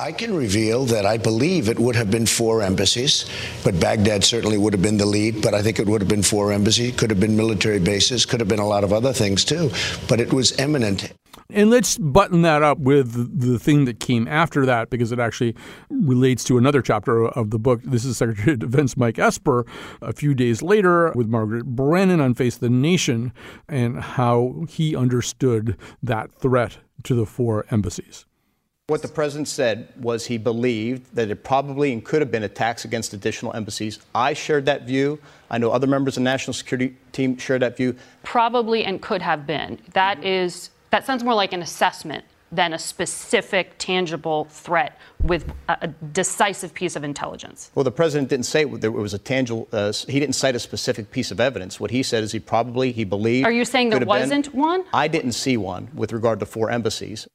I 0.01 0.13
can 0.13 0.33
reveal 0.33 0.85
that 0.85 1.05
I 1.05 1.17
believe 1.17 1.67
it 1.67 1.77
would 1.77 1.97
have 1.97 2.09
been 2.09 2.25
four 2.25 2.61
embassies, 2.61 3.25
but 3.65 3.81
Baghdad 3.81 4.23
certainly 4.23 4.57
would 4.57 4.71
have 4.71 4.81
been 4.81 4.95
the 4.95 5.05
lead. 5.05 5.41
But 5.41 5.53
I 5.53 5.61
think 5.61 5.77
it 5.77 5.87
would 5.87 5.99
have 5.99 6.07
been 6.07 6.23
four 6.23 6.53
embassies, 6.53 6.95
could 6.95 7.09
have 7.09 7.19
been 7.19 7.35
military 7.35 7.79
bases, 7.79 8.25
could 8.25 8.39
have 8.39 8.47
been 8.47 8.59
a 8.59 8.67
lot 8.67 8.85
of 8.85 8.93
other 8.93 9.11
things 9.11 9.43
too. 9.43 9.71
But 10.07 10.21
it 10.21 10.31
was 10.31 10.57
imminent. 10.57 11.11
And 11.59 11.69
let's 11.69 11.97
button 11.97 12.43
that 12.43 12.63
up 12.63 12.77
with 12.77 13.41
the 13.41 13.59
thing 13.59 13.83
that 13.83 13.99
came 13.99 14.29
after 14.29 14.65
that 14.65 14.89
because 14.89 15.11
it 15.11 15.19
actually 15.19 15.57
relates 15.89 16.45
to 16.45 16.57
another 16.57 16.81
chapter 16.81 17.27
of 17.27 17.49
the 17.49 17.59
book. 17.59 17.81
This 17.83 18.05
is 18.05 18.15
Secretary 18.15 18.53
of 18.53 18.59
Defense 18.59 18.95
Mike 18.95 19.19
Esper 19.19 19.65
a 20.01 20.13
few 20.13 20.33
days 20.33 20.61
later 20.61 21.11
with 21.15 21.27
Margaret 21.27 21.65
Brennan 21.65 22.21
on 22.21 22.33
Face 22.33 22.55
the 22.55 22.69
Nation 22.69 23.33
and 23.67 23.99
how 23.99 24.63
he 24.69 24.95
understood 24.95 25.75
that 26.01 26.31
threat 26.31 26.77
to 27.03 27.13
the 27.13 27.25
four 27.25 27.65
embassies. 27.71 28.25
What 28.87 29.01
the 29.01 29.09
president 29.09 29.49
said 29.49 29.91
was 29.99 30.27
he 30.27 30.37
believed 30.37 31.13
that 31.13 31.29
it 31.29 31.43
probably 31.43 31.91
and 31.91 32.05
could 32.05 32.21
have 32.21 32.31
been 32.31 32.43
attacks 32.43 32.85
against 32.85 33.13
additional 33.13 33.53
embassies. 33.53 33.99
I 34.15 34.31
shared 34.31 34.65
that 34.67 34.83
view. 34.83 35.19
I 35.51 35.57
know 35.57 35.71
other 35.71 35.87
members 35.87 36.15
of 36.15 36.23
the 36.23 36.29
national 36.29 36.53
security 36.53 36.95
team 37.11 37.37
shared 37.37 37.63
that 37.63 37.75
view. 37.75 37.97
Probably 38.23 38.85
and 38.85 39.01
could 39.01 39.21
have 39.21 39.45
been. 39.45 39.77
That 39.91 40.23
is 40.23 40.69
That 40.91 41.05
sounds 41.05 41.23
more 41.23 41.35
like 41.35 41.53
an 41.53 41.61
assessment 41.61 42.25
than 42.51 42.73
a 42.73 42.79
specific, 42.79 43.75
tangible 43.77 44.45
threat 44.45 44.97
with 45.21 45.51
a, 45.67 45.77
a, 45.81 45.87
decisive 45.87 46.73
piece 46.73 46.95
of 46.95 47.03
intelligence. 47.03 47.69
Well, 47.75 47.83
the 47.83 47.91
president 47.91 48.29
didn't 48.29 48.47
say 48.47 48.63
it, 48.63 48.81
there 48.81 48.91
was 48.91 49.13
a 49.13 49.19
tangible. 49.19 49.67
Uh, 49.71 49.93
he 50.07 50.19
didn't 50.19 50.33
cite 50.33 50.55
a 50.55 50.59
specific 50.59 51.11
piece 51.11 51.29
of 51.29 51.39
evidence. 51.39 51.79
What 51.79 51.91
he 51.91 52.01
said 52.01 52.23
is 52.23 52.31
he 52.31 52.39
probably 52.39 52.91
he 52.91 53.03
believed. 53.03 53.45
Are 53.45 53.51
you 53.51 53.65
saying 53.65 53.89
there 53.89 53.99
wasn't 54.05 54.51
been, 54.51 54.59
one? 54.59 54.83
I 54.93 55.07
didn't 55.07 55.33
see 55.33 55.57
one 55.57 55.89
with 55.93 56.11
regard 56.11 56.39
to 56.39 56.45
four 56.45 56.71
embassies. 56.71 57.27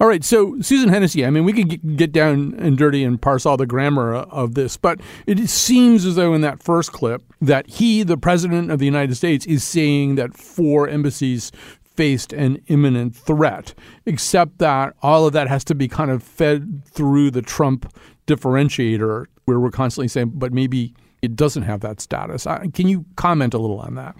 All 0.00 0.06
right, 0.06 0.22
so 0.22 0.60
Susan 0.60 0.90
Hennessey, 0.90 1.26
I 1.26 1.30
mean, 1.30 1.42
we 1.42 1.52
could 1.52 1.96
get 1.96 2.12
down 2.12 2.54
and 2.56 2.78
dirty 2.78 3.02
and 3.02 3.20
parse 3.20 3.44
all 3.44 3.56
the 3.56 3.66
grammar 3.66 4.14
of 4.14 4.54
this, 4.54 4.76
but 4.76 5.00
it 5.26 5.48
seems 5.48 6.04
as 6.04 6.14
though 6.14 6.34
in 6.34 6.40
that 6.42 6.62
first 6.62 6.92
clip 6.92 7.20
that 7.40 7.66
he, 7.66 8.04
the 8.04 8.16
president 8.16 8.70
of 8.70 8.78
the 8.78 8.84
United 8.84 9.16
States, 9.16 9.44
is 9.46 9.64
saying 9.64 10.14
that 10.14 10.36
four 10.36 10.88
embassies 10.88 11.50
faced 11.98 12.32
an 12.32 12.62
imminent 12.68 13.12
threat, 13.12 13.74
except 14.06 14.58
that 14.58 14.94
all 15.02 15.26
of 15.26 15.32
that 15.32 15.48
has 15.48 15.64
to 15.64 15.74
be 15.74 15.88
kind 15.88 16.12
of 16.12 16.22
fed 16.22 16.84
through 16.84 17.28
the 17.28 17.42
Trump 17.42 17.92
differentiator, 18.28 19.26
where 19.46 19.58
we're 19.58 19.72
constantly 19.72 20.06
saying, 20.06 20.30
but 20.32 20.52
maybe 20.52 20.94
it 21.22 21.34
doesn't 21.34 21.64
have 21.64 21.80
that 21.80 22.00
status. 22.00 22.46
Can 22.72 22.86
you 22.86 23.04
comment 23.16 23.52
a 23.52 23.58
little 23.58 23.80
on 23.80 23.96
that? 23.96 24.14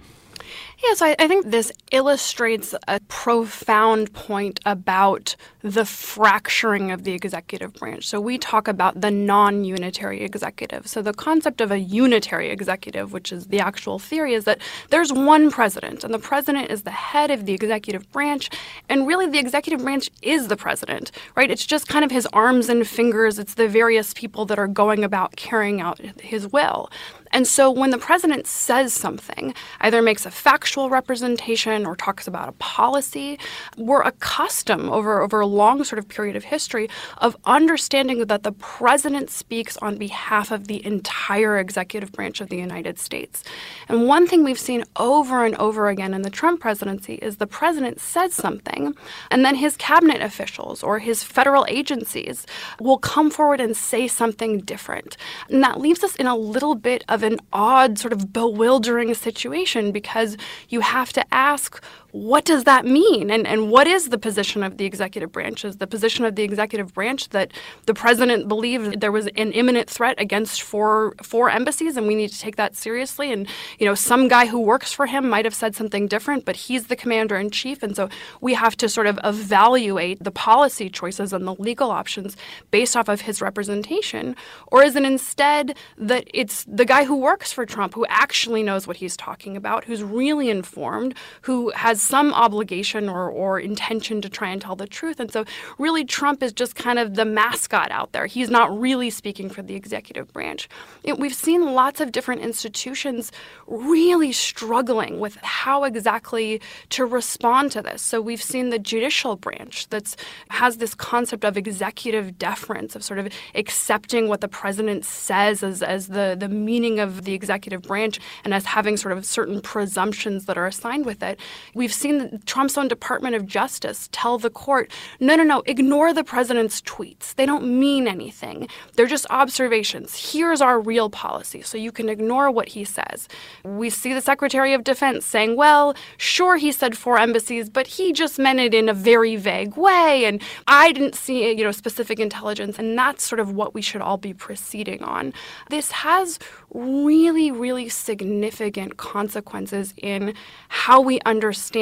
Yeah, 0.83 0.93
so 0.93 1.05
I, 1.07 1.15
I, 1.19 1.27
think 1.27 1.47
this 1.47 1.71
illustrates 1.91 2.73
a 2.87 2.99
profound 3.07 4.13
point 4.13 4.59
about 4.65 5.35
the 5.61 5.83
fracturing 5.83 6.91
of 6.91 7.03
the 7.03 7.11
executive 7.11 7.73
branch. 7.73 8.07
So 8.07 8.21
we 8.21 8.37
talk 8.37 8.67
about 8.67 9.01
the 9.01 9.11
non 9.11 9.65
unitary 9.65 10.21
executive. 10.21 10.87
So 10.87 11.01
the 11.01 11.13
concept 11.13 11.59
of 11.59 11.71
a 11.71 11.79
unitary 11.79 12.49
executive, 12.49 13.11
which 13.11 13.33
is 13.33 13.47
the 13.47 13.59
actual 13.59 13.99
theory, 13.99 14.33
is 14.33 14.45
that 14.45 14.59
there's 14.89 15.11
one 15.11 15.51
president, 15.51 16.03
and 16.03 16.13
the 16.13 16.19
president 16.19 16.71
is 16.71 16.83
the 16.83 16.91
head 16.91 17.29
of 17.29 17.45
the 17.45 17.53
executive 17.53 18.09
branch. 18.11 18.49
And 18.87 19.05
really, 19.05 19.27
the 19.27 19.39
executive 19.39 19.83
branch 19.83 20.09
is 20.21 20.47
the 20.47 20.57
president, 20.57 21.11
right? 21.35 21.51
It's 21.51 21.65
just 21.65 21.87
kind 21.87 22.05
of 22.05 22.11
his 22.11 22.27
arms 22.31 22.69
and 22.69 22.87
fingers, 22.87 23.37
it's 23.37 23.55
the 23.55 23.67
various 23.67 24.13
people 24.13 24.45
that 24.45 24.59
are 24.59 24.67
going 24.67 25.03
about 25.03 25.35
carrying 25.35 25.81
out 25.81 25.99
his 26.21 26.47
will. 26.47 26.89
And 27.31 27.47
so 27.47 27.69
when 27.69 27.91
the 27.91 27.97
president 27.97 28.47
says 28.47 28.93
something, 28.93 29.53
either 29.81 30.01
makes 30.01 30.25
a 30.25 30.31
factual 30.31 30.89
representation 30.89 31.85
or 31.85 31.95
talks 31.95 32.27
about 32.27 32.49
a 32.49 32.53
policy, 32.53 33.39
we're 33.77 34.01
accustomed 34.01 34.89
over, 34.89 35.21
over 35.21 35.39
a 35.39 35.47
long 35.47 35.83
sort 35.83 35.99
of 35.99 36.07
period 36.07 36.35
of 36.35 36.43
history 36.43 36.89
of 37.19 37.37
understanding 37.45 38.25
that 38.25 38.43
the 38.43 38.51
president 38.51 39.29
speaks 39.29 39.77
on 39.77 39.97
behalf 39.97 40.51
of 40.51 40.67
the 40.67 40.85
entire 40.85 41.57
executive 41.57 42.11
branch 42.11 42.41
of 42.41 42.49
the 42.49 42.57
United 42.57 42.97
States. 42.99 43.43
And 43.87 44.07
one 44.07 44.27
thing 44.27 44.43
we've 44.43 44.59
seen 44.59 44.83
over 44.95 45.45
and 45.45 45.55
over 45.55 45.89
again 45.89 46.13
in 46.13 46.23
the 46.23 46.29
Trump 46.29 46.61
presidency 46.61 47.15
is 47.15 47.37
the 47.37 47.47
president 47.47 47.99
says 47.99 48.33
something, 48.33 48.95
and 49.31 49.45
then 49.45 49.55
his 49.55 49.77
cabinet 49.77 50.21
officials 50.21 50.83
or 50.83 50.99
his 50.99 51.23
federal 51.23 51.65
agencies 51.67 52.45
will 52.79 52.97
come 52.97 53.29
forward 53.29 53.61
and 53.61 53.75
say 53.75 54.07
something 54.07 54.59
different. 54.59 55.17
And 55.49 55.63
that 55.63 55.79
leaves 55.79 56.03
us 56.03 56.15
in 56.15 56.27
a 56.27 56.35
little 56.35 56.75
bit 56.75 57.03
of 57.07 57.18
of 57.19 57.31
an 57.31 57.39
odd, 57.51 57.99
sort 57.99 58.13
of 58.13 58.31
bewildering 58.31 59.13
situation 59.13 59.91
because 59.91 60.37
you 60.69 60.79
have 60.79 61.11
to 61.13 61.33
ask 61.33 61.83
what 62.11 62.45
does 62.45 62.63
that 62.63 62.85
mean? 62.85 63.29
And, 63.29 63.45
and 63.45 63.69
what 63.69 63.87
is 63.87 64.09
the 64.09 64.17
position 64.17 64.63
of 64.63 64.77
the 64.77 64.85
executive 64.85 65.31
branch? 65.31 65.63
Is 65.63 65.77
the 65.77 65.87
position 65.87 66.25
of 66.25 66.35
the 66.35 66.43
executive 66.43 66.93
branch 66.93 67.29
that 67.29 67.51
the 67.85 67.93
president 67.93 68.47
believed 68.47 69.01
there 69.01 69.11
was 69.11 69.27
an 69.27 69.51
imminent 69.51 69.89
threat 69.89 70.19
against 70.19 70.61
four, 70.61 71.13
four 71.21 71.49
embassies 71.49 71.97
and 71.97 72.07
we 72.07 72.15
need 72.15 72.31
to 72.31 72.39
take 72.39 72.55
that 72.55 72.75
seriously? 72.75 73.31
And, 73.31 73.47
you 73.77 73.85
know, 73.85 73.95
some 73.95 74.27
guy 74.27 74.47
who 74.47 74.59
works 74.59 74.91
for 74.91 75.05
him 75.05 75.29
might 75.29 75.45
have 75.45 75.53
said 75.53 75.75
something 75.75 76.07
different, 76.07 76.45
but 76.45 76.55
he's 76.55 76.87
the 76.87 76.95
commander 76.95 77.37
in 77.37 77.51
chief. 77.51 77.83
And 77.83 77.95
so 77.95 78.09
we 78.41 78.53
have 78.55 78.75
to 78.77 78.89
sort 78.89 79.07
of 79.07 79.19
evaluate 79.23 80.23
the 80.23 80.31
policy 80.31 80.89
choices 80.89 81.31
and 81.31 81.45
the 81.45 81.55
legal 81.55 81.91
options 81.91 82.35
based 82.71 82.97
off 82.97 83.07
of 83.07 83.21
his 83.21 83.41
representation. 83.41 84.35
Or 84.67 84.83
is 84.83 84.95
it 84.95 85.03
instead 85.03 85.77
that 85.97 86.27
it's 86.33 86.63
the 86.65 86.85
guy 86.85 87.03
who 87.03 87.15
works 87.15 87.51
for 87.51 87.65
Trump 87.65 87.93
who 87.93 88.05
actually 88.09 88.63
knows 88.63 88.87
what 88.87 88.97
he's 88.97 89.15
talking 89.15 89.55
about, 89.55 89.85
who's 89.85 90.03
really 90.03 90.49
informed, 90.49 91.13
who 91.41 91.69
has 91.71 91.98
some 92.01 92.33
obligation 92.33 93.09
or, 93.09 93.29
or 93.29 93.59
intention 93.59 94.21
to 94.21 94.29
try 94.29 94.49
and 94.49 94.61
tell 94.61 94.75
the 94.75 94.87
truth. 94.87 95.19
And 95.19 95.31
so, 95.31 95.45
really, 95.77 96.05
Trump 96.05 96.41
is 96.43 96.53
just 96.53 96.75
kind 96.75 96.99
of 96.99 97.15
the 97.15 97.25
mascot 97.25 97.91
out 97.91 98.11
there. 98.11 98.25
He's 98.25 98.49
not 98.49 98.77
really 98.77 99.09
speaking 99.09 99.49
for 99.49 99.61
the 99.61 99.75
executive 99.75 100.31
branch. 100.33 100.69
It, 101.03 101.19
we've 101.19 101.33
seen 101.33 101.73
lots 101.73 102.01
of 102.01 102.11
different 102.11 102.41
institutions 102.41 103.31
really 103.67 104.31
struggling 104.31 105.19
with 105.19 105.35
how 105.37 105.83
exactly 105.83 106.61
to 106.89 107.05
respond 107.05 107.71
to 107.73 107.81
this. 107.81 108.01
So, 108.01 108.21
we've 108.21 108.41
seen 108.41 108.69
the 108.69 108.79
judicial 108.79 109.35
branch 109.35 109.87
that 109.89 110.15
has 110.49 110.77
this 110.77 110.95
concept 110.95 111.43
of 111.43 111.57
executive 111.57 112.37
deference, 112.37 112.95
of 112.95 113.03
sort 113.03 113.19
of 113.19 113.29
accepting 113.55 114.27
what 114.27 114.41
the 114.41 114.47
president 114.47 115.05
says 115.05 115.63
as, 115.63 115.83
as 115.83 116.07
the, 116.07 116.35
the 116.39 116.49
meaning 116.49 116.99
of 116.99 117.23
the 117.23 117.33
executive 117.33 117.81
branch 117.83 118.19
and 118.43 118.53
as 118.53 118.65
having 118.65 118.97
sort 118.97 119.17
of 119.17 119.25
certain 119.25 119.61
presumptions 119.61 120.45
that 120.45 120.57
are 120.57 120.67
assigned 120.67 121.05
with 121.05 121.21
it. 121.23 121.39
We've 121.73 121.88
We've 121.89 121.95
seen 121.95 122.39
Trump's 122.45 122.77
own 122.77 122.87
Department 122.87 123.33
of 123.33 123.47
Justice 123.47 124.09
tell 124.11 124.37
the 124.37 124.51
court, 124.51 124.91
no, 125.19 125.35
no, 125.35 125.41
no, 125.41 125.63
ignore 125.65 126.13
the 126.13 126.23
president's 126.23 126.83
tweets. 126.83 127.33
They 127.33 127.47
don't 127.47 127.79
mean 127.79 128.07
anything. 128.07 128.67
They're 128.93 129.07
just 129.07 129.25
observations. 129.31 130.31
Here's 130.31 130.61
our 130.61 130.79
real 130.79 131.09
policy. 131.09 131.63
So 131.63 131.79
you 131.79 131.91
can 131.91 132.07
ignore 132.07 132.51
what 132.51 132.67
he 132.67 132.83
says. 132.83 133.27
We 133.63 133.89
see 133.89 134.13
the 134.13 134.21
Secretary 134.21 134.75
of 134.75 134.83
Defense 134.83 135.25
saying, 135.25 135.55
well, 135.55 135.95
sure, 136.17 136.57
he 136.57 136.71
said 136.71 136.95
four 136.95 137.17
embassies, 137.17 137.71
but 137.71 137.87
he 137.87 138.13
just 138.13 138.37
meant 138.37 138.59
it 138.59 138.75
in 138.75 138.87
a 138.87 138.93
very 138.93 139.35
vague 139.35 139.75
way. 139.75 140.25
And 140.25 140.43
I 140.67 140.91
didn't 140.91 141.15
see, 141.15 141.49
you 141.49 141.63
know, 141.63 141.71
specific 141.71 142.19
intelligence. 142.19 142.77
And 142.77 142.95
that's 142.99 143.23
sort 143.23 143.39
of 143.39 143.53
what 143.53 143.73
we 143.73 143.81
should 143.81 144.01
all 144.01 144.17
be 144.17 144.35
proceeding 144.35 145.01
on. 145.01 145.33
This 145.71 145.89
has 145.89 146.37
really, 146.71 147.49
really 147.49 147.89
significant 147.89 148.97
consequences 148.97 149.95
in 149.97 150.35
how 150.67 151.01
we 151.01 151.19
understand 151.21 151.78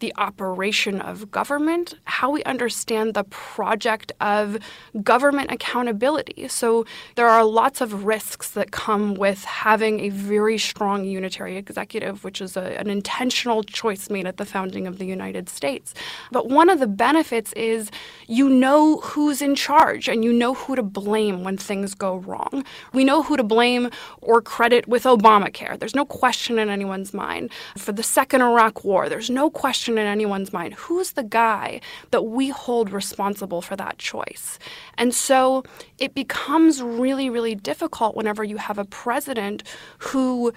the 0.00 0.12
operation 0.16 1.00
of 1.00 1.30
government, 1.30 1.94
how 2.04 2.30
we 2.30 2.42
understand 2.44 3.14
the 3.14 3.24
project 3.24 4.12
of 4.20 4.58
government 5.02 5.50
accountability. 5.50 6.48
So 6.48 6.84
there 7.14 7.28
are 7.28 7.44
lots 7.44 7.80
of 7.80 8.04
risks 8.04 8.50
that 8.50 8.72
come 8.72 9.14
with 9.14 9.44
having 9.44 10.00
a 10.00 10.08
very 10.08 10.58
strong 10.58 11.04
unitary 11.04 11.56
executive, 11.56 12.24
which 12.24 12.40
is 12.40 12.56
a, 12.56 12.78
an 12.78 12.90
intentional 12.90 13.62
choice 13.62 14.10
made 14.10 14.26
at 14.26 14.36
the 14.36 14.44
founding 14.44 14.86
of 14.86 14.98
the 14.98 15.06
United 15.06 15.48
States. 15.48 15.94
But 16.30 16.48
one 16.48 16.68
of 16.68 16.80
the 16.80 16.86
benefits 16.86 17.52
is 17.54 17.90
you 18.26 18.48
know 18.48 18.98
who's 18.98 19.40
in 19.40 19.54
charge 19.54 20.08
and 20.08 20.24
you 20.24 20.32
know 20.32 20.54
who 20.54 20.76
to 20.76 20.82
blame 20.82 21.44
when 21.44 21.56
things 21.56 21.94
go 21.94 22.16
wrong. 22.16 22.64
We 22.92 23.04
know 23.04 23.22
who 23.22 23.36
to 23.36 23.44
blame 23.44 23.90
or 24.20 24.42
credit 24.42 24.88
with 24.88 25.04
Obamacare. 25.04 25.78
There's 25.78 25.94
no 25.94 26.04
question 26.04 26.58
in 26.58 26.68
anyone's 26.68 27.14
mind. 27.14 27.50
For 27.76 27.92
the 27.92 28.02
second 28.02 28.42
Iraq 28.42 28.84
War, 28.84 29.08
there's 29.08 29.30
no 29.32 29.50
question 29.50 29.98
in 29.98 30.06
anyone's 30.06 30.52
mind 30.52 30.74
who's 30.74 31.12
the 31.12 31.22
guy 31.22 31.80
that 32.10 32.22
we 32.22 32.50
hold 32.50 32.90
responsible 32.90 33.62
for 33.62 33.76
that 33.76 33.98
choice? 33.98 34.58
And 34.98 35.14
so 35.14 35.64
it 35.98 36.14
becomes 36.14 36.82
really, 36.82 37.30
really 37.30 37.54
difficult 37.54 38.16
whenever 38.16 38.44
you 38.44 38.56
have 38.58 38.78
a 38.78 38.84
president 38.84 39.62
who 39.98 40.52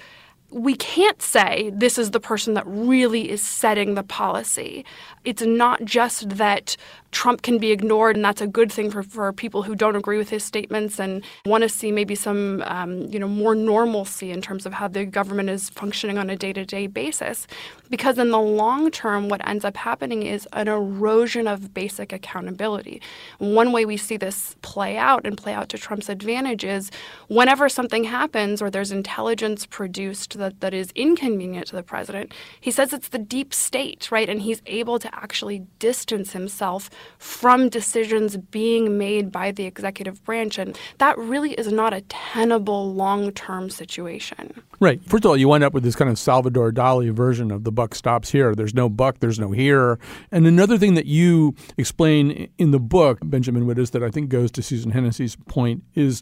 we 0.55 0.73
can't 0.73 1.21
say 1.21 1.69
this 1.75 1.97
is 1.97 2.11
the 2.11 2.19
person 2.19 2.53
that 2.53 2.63
really 2.65 3.29
is 3.29 3.43
setting 3.43 3.95
the 3.95 4.03
policy. 4.03 4.85
It's 5.25 5.41
not 5.41 5.83
just 5.83 6.29
that 6.29 6.77
Trump 7.11 7.41
can 7.41 7.57
be 7.57 7.71
ignored, 7.71 8.15
and 8.15 8.23
that's 8.23 8.41
a 8.41 8.47
good 8.47 8.71
thing 8.71 8.89
for, 8.89 9.03
for 9.03 9.31
people 9.33 9.63
who 9.63 9.75
don't 9.75 9.95
agree 9.97 10.17
with 10.17 10.29
his 10.29 10.43
statements 10.43 10.99
and 10.99 11.23
want 11.45 11.63
to 11.63 11.69
see 11.69 11.91
maybe 11.91 12.15
some, 12.15 12.61
um, 12.67 13.01
you 13.11 13.19
know, 13.19 13.27
more 13.27 13.55
normalcy 13.55 14.31
in 14.31 14.41
terms 14.41 14.65
of 14.65 14.73
how 14.73 14.87
the 14.87 15.05
government 15.05 15.49
is 15.49 15.69
functioning 15.69 16.17
on 16.17 16.29
a 16.29 16.37
day-to-day 16.37 16.87
basis. 16.87 17.47
Because 17.89 18.17
in 18.17 18.31
the 18.31 18.39
long 18.39 18.91
term, 18.91 19.29
what 19.29 19.45
ends 19.47 19.65
up 19.65 19.75
happening 19.75 20.23
is 20.23 20.47
an 20.53 20.67
erosion 20.67 21.47
of 21.47 21.73
basic 21.73 22.13
accountability. 22.13 23.01
One 23.39 23.71
way 23.71 23.85
we 23.85 23.97
see 23.97 24.17
this 24.17 24.55
play 24.61 24.97
out 24.97 25.25
and 25.25 25.37
play 25.37 25.53
out 25.53 25.69
to 25.69 25.77
Trump's 25.77 26.09
advantage 26.09 26.63
is 26.63 26.91
whenever 27.27 27.67
something 27.69 28.05
happens 28.05 28.61
or 28.61 28.69
there's 28.69 28.91
intelligence 28.91 29.65
produced 29.65 30.37
that, 30.45 30.61
that 30.61 30.73
is 30.73 30.91
inconvenient 30.95 31.67
to 31.67 31.75
the 31.75 31.83
president, 31.83 32.33
he 32.59 32.71
says 32.71 32.93
it's 32.93 33.09
the 33.09 33.17
deep 33.17 33.53
state, 33.53 34.11
right? 34.11 34.29
And 34.29 34.41
he's 34.41 34.61
able 34.67 34.99
to 34.99 35.13
actually 35.13 35.59
distance 35.79 36.33
himself 36.33 36.89
from 37.17 37.69
decisions 37.69 38.37
being 38.37 38.97
made 38.97 39.31
by 39.31 39.51
the 39.51 39.65
executive 39.65 40.23
branch. 40.23 40.57
And 40.57 40.77
that 40.99 41.17
really 41.17 41.53
is 41.53 41.71
not 41.71 41.93
a 41.93 42.01
tenable 42.01 42.93
long 42.93 43.31
term 43.31 43.69
situation. 43.69 44.61
Right. 44.79 45.01
First 45.05 45.25
of 45.25 45.29
all, 45.29 45.37
you 45.37 45.47
wind 45.47 45.63
up 45.63 45.73
with 45.73 45.83
this 45.83 45.95
kind 45.95 46.09
of 46.09 46.19
Salvador 46.19 46.71
Dali 46.71 47.11
version 47.11 47.49
of 47.49 47.63
the 47.63 47.71
buck 47.71 47.95
stops 47.95 48.29
here. 48.29 48.53
There's 48.53 48.73
no 48.73 48.89
buck, 48.89 49.19
there's 49.19 49.39
no 49.39 49.51
here. 49.51 49.97
And 50.31 50.45
another 50.45 50.77
thing 50.77 50.95
that 50.95 51.05
you 51.05 51.55
explain 51.77 52.49
in 52.57 52.71
the 52.71 52.79
book, 52.79 53.19
Benjamin 53.23 53.65
Wittes, 53.65 53.91
that 53.91 54.03
I 54.03 54.11
think 54.11 54.29
goes 54.29 54.51
to 54.51 54.61
Susan 54.61 54.91
Hennessey's 54.91 55.37
point 55.47 55.83
is 55.95 56.21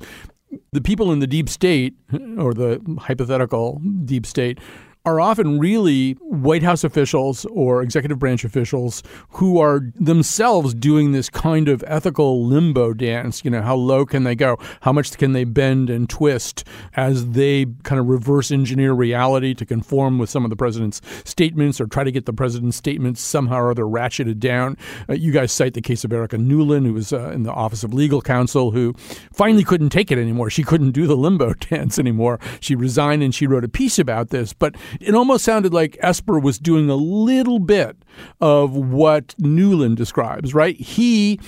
the 0.71 0.81
people 0.81 1.11
in 1.11 1.19
the 1.19 1.27
deep 1.27 1.49
state 1.49 1.93
or 2.37 2.53
the 2.53 2.81
hypothetical 2.99 3.81
deep 4.05 4.25
state 4.25 4.59
are 5.05 5.19
often 5.19 5.59
really 5.59 6.13
White 6.21 6.63
House 6.63 6.85
officials 6.85 7.43
or 7.51 7.81
executive 7.81 8.19
branch 8.19 8.45
officials 8.45 9.03
who 9.31 9.59
are 9.59 9.81
themselves 9.95 10.73
doing 10.73 11.11
this 11.11 11.29
kind 11.29 11.67
of 11.67 11.83
ethical 11.87 12.45
limbo 12.45 12.93
dance. 12.93 13.43
You 13.43 13.51
know, 13.51 13.61
how 13.61 13.75
low 13.75 14.05
can 14.05 14.23
they 14.23 14.33
go? 14.33 14.57
How 14.81 14.93
much 14.93 15.17
can 15.17 15.33
they 15.33 15.43
bend 15.43 15.89
and 15.89 16.09
twist 16.09 16.63
as 16.95 17.31
they 17.31 17.65
kind 17.83 17.99
of 17.99 18.07
reverse 18.07 18.49
engineer 18.49 18.93
reality 18.93 19.53
to 19.55 19.65
conform 19.65 20.19
with 20.19 20.29
some 20.29 20.45
of 20.45 20.49
the 20.49 20.55
president's 20.55 21.01
statements 21.25 21.81
or 21.81 21.85
try 21.85 22.05
to 22.05 22.11
get 22.11 22.25
the 22.25 22.31
president's 22.31 22.77
statements 22.77 23.19
somehow 23.19 23.57
or 23.57 23.71
other 23.71 23.83
ratcheted 23.83 24.39
down? 24.39 24.77
Uh, 25.09 25.13
you 25.13 25.33
guys 25.33 25.51
cite 25.51 25.73
the 25.73 25.81
case 25.81 26.05
of 26.05 26.13
Erica 26.13 26.37
Newland, 26.37 26.85
who 26.85 26.93
was 26.93 27.11
uh, 27.11 27.31
in 27.31 27.43
the 27.43 27.51
Office 27.51 27.83
of 27.83 27.93
Legal 27.93 28.21
Counsel, 28.21 28.71
who 28.71 28.93
finally 29.33 29.65
couldn't 29.65 29.89
take 29.89 30.13
it 30.13 30.17
anymore. 30.17 30.49
She 30.49 30.63
couldn't 30.63 30.91
do 30.91 31.07
the 31.07 31.17
limbo 31.17 31.53
dance 31.69 31.99
anymore. 31.99 32.39
She 32.61 32.73
resigned 32.73 33.21
and 33.21 33.35
she 33.35 33.47
wrote 33.47 33.65
a 33.65 33.69
piece 33.69 33.99
about 33.99 34.29
this. 34.29 34.53
But 34.53 34.77
it 34.99 35.15
almost 35.15 35.43
sounded 35.43 35.73
like 35.73 35.97
Esper 36.01 36.39
was 36.39 36.59
doing 36.59 36.89
a 36.89 36.95
little 36.95 37.59
bit 37.59 37.97
of 38.41 38.75
what 38.75 39.35
Newland 39.37 39.97
describes, 39.97 40.53
right? 40.53 40.75
He 40.79 41.39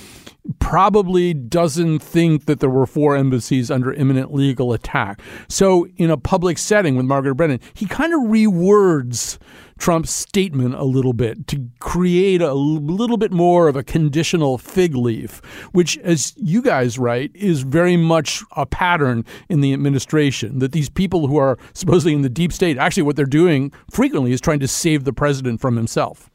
probably 0.58 1.34
doesn't 1.34 2.00
think 2.00 2.46
that 2.46 2.60
there 2.60 2.70
were 2.70 2.86
four 2.86 3.16
embassies 3.16 3.70
under 3.70 3.92
imminent 3.92 4.32
legal 4.32 4.72
attack. 4.72 5.20
So, 5.48 5.86
in 5.96 6.10
a 6.10 6.16
public 6.16 6.58
setting 6.58 6.96
with 6.96 7.06
Margaret 7.06 7.34
Brennan, 7.34 7.60
he 7.74 7.86
kind 7.86 8.12
of 8.12 8.20
rewords 8.20 9.38
Trump's 9.78 10.10
statement 10.10 10.74
a 10.74 10.84
little 10.84 11.12
bit 11.12 11.46
to 11.48 11.68
create 11.80 12.40
a 12.40 12.54
little 12.54 13.18
bit 13.18 13.30
more 13.30 13.68
of 13.68 13.76
a 13.76 13.82
conditional 13.82 14.56
fig 14.58 14.94
leaf, 14.94 15.42
which, 15.72 15.98
as 15.98 16.34
you 16.36 16.62
guys 16.62 16.98
write, 16.98 17.30
is 17.34 17.62
very 17.62 17.96
much 17.96 18.42
a 18.56 18.64
pattern 18.64 19.24
in 19.48 19.60
the 19.60 19.72
administration. 19.72 20.58
That 20.60 20.72
these 20.72 20.88
people 20.88 21.26
who 21.26 21.36
are 21.36 21.58
supposedly 21.74 22.14
in 22.14 22.22
the 22.22 22.28
deep 22.28 22.52
state, 22.52 22.78
actually, 22.78 23.02
what 23.02 23.16
they're 23.16 23.26
doing 23.26 23.72
frequently 23.90 24.32
is 24.32 24.40
trying 24.40 24.60
to 24.60 24.68
save 24.68 25.04
the 25.04 25.12
president 25.12 25.60
from 25.60 25.76
himself. 25.76 26.30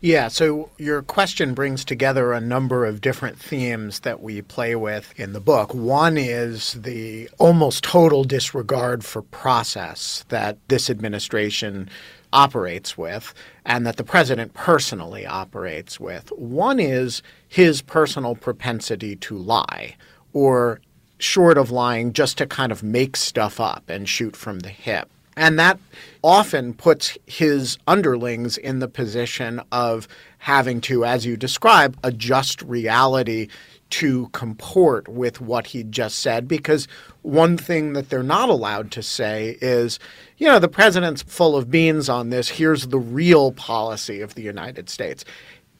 Yeah, 0.00 0.28
so 0.28 0.70
your 0.76 1.02
question 1.02 1.54
brings 1.54 1.84
together 1.84 2.32
a 2.32 2.40
number 2.40 2.84
of 2.84 3.00
different 3.00 3.38
themes 3.38 4.00
that 4.00 4.22
we 4.22 4.42
play 4.42 4.74
with 4.74 5.18
in 5.18 5.32
the 5.32 5.40
book. 5.40 5.72
One 5.74 6.18
is 6.18 6.74
the 6.74 7.28
almost 7.38 7.84
total 7.84 8.24
disregard 8.24 9.04
for 9.04 9.22
process 9.22 10.24
that 10.28 10.58
this 10.68 10.90
administration 10.90 11.88
operates 12.32 12.98
with 12.98 13.32
and 13.64 13.86
that 13.86 13.96
the 13.96 14.04
president 14.04 14.52
personally 14.54 15.24
operates 15.24 15.98
with. 15.98 16.30
One 16.32 16.80
is 16.80 17.22
his 17.48 17.80
personal 17.80 18.34
propensity 18.34 19.16
to 19.16 19.38
lie 19.38 19.96
or 20.32 20.80
short 21.18 21.56
of 21.56 21.70
lying 21.70 22.12
just 22.12 22.36
to 22.38 22.46
kind 22.46 22.72
of 22.72 22.82
make 22.82 23.16
stuff 23.16 23.60
up 23.60 23.84
and 23.88 24.08
shoot 24.08 24.36
from 24.36 24.60
the 24.60 24.68
hip. 24.68 25.08
And 25.36 25.58
that 25.58 25.78
often 26.24 26.72
puts 26.72 27.18
his 27.26 27.76
underlings 27.86 28.56
in 28.56 28.78
the 28.78 28.88
position 28.88 29.60
of 29.70 30.08
having 30.38 30.80
to, 30.80 31.04
as 31.04 31.26
you 31.26 31.36
describe, 31.36 31.98
adjust 32.02 32.62
reality 32.62 33.46
to 33.90 34.28
comport 34.30 35.06
with 35.06 35.40
what 35.42 35.68
he 35.68 35.84
just 35.84 36.18
said. 36.18 36.48
Because 36.48 36.88
one 37.20 37.58
thing 37.58 37.92
that 37.92 38.08
they're 38.08 38.22
not 38.22 38.48
allowed 38.48 38.90
to 38.92 39.02
say 39.02 39.58
is, 39.60 39.98
you 40.38 40.46
know, 40.46 40.58
the 40.58 40.66
president's 40.66 41.22
full 41.22 41.56
of 41.56 41.70
beans 41.70 42.08
on 42.08 42.30
this. 42.30 42.48
Here's 42.48 42.88
the 42.88 42.98
real 42.98 43.52
policy 43.52 44.22
of 44.22 44.34
the 44.34 44.42
United 44.42 44.88
States. 44.88 45.26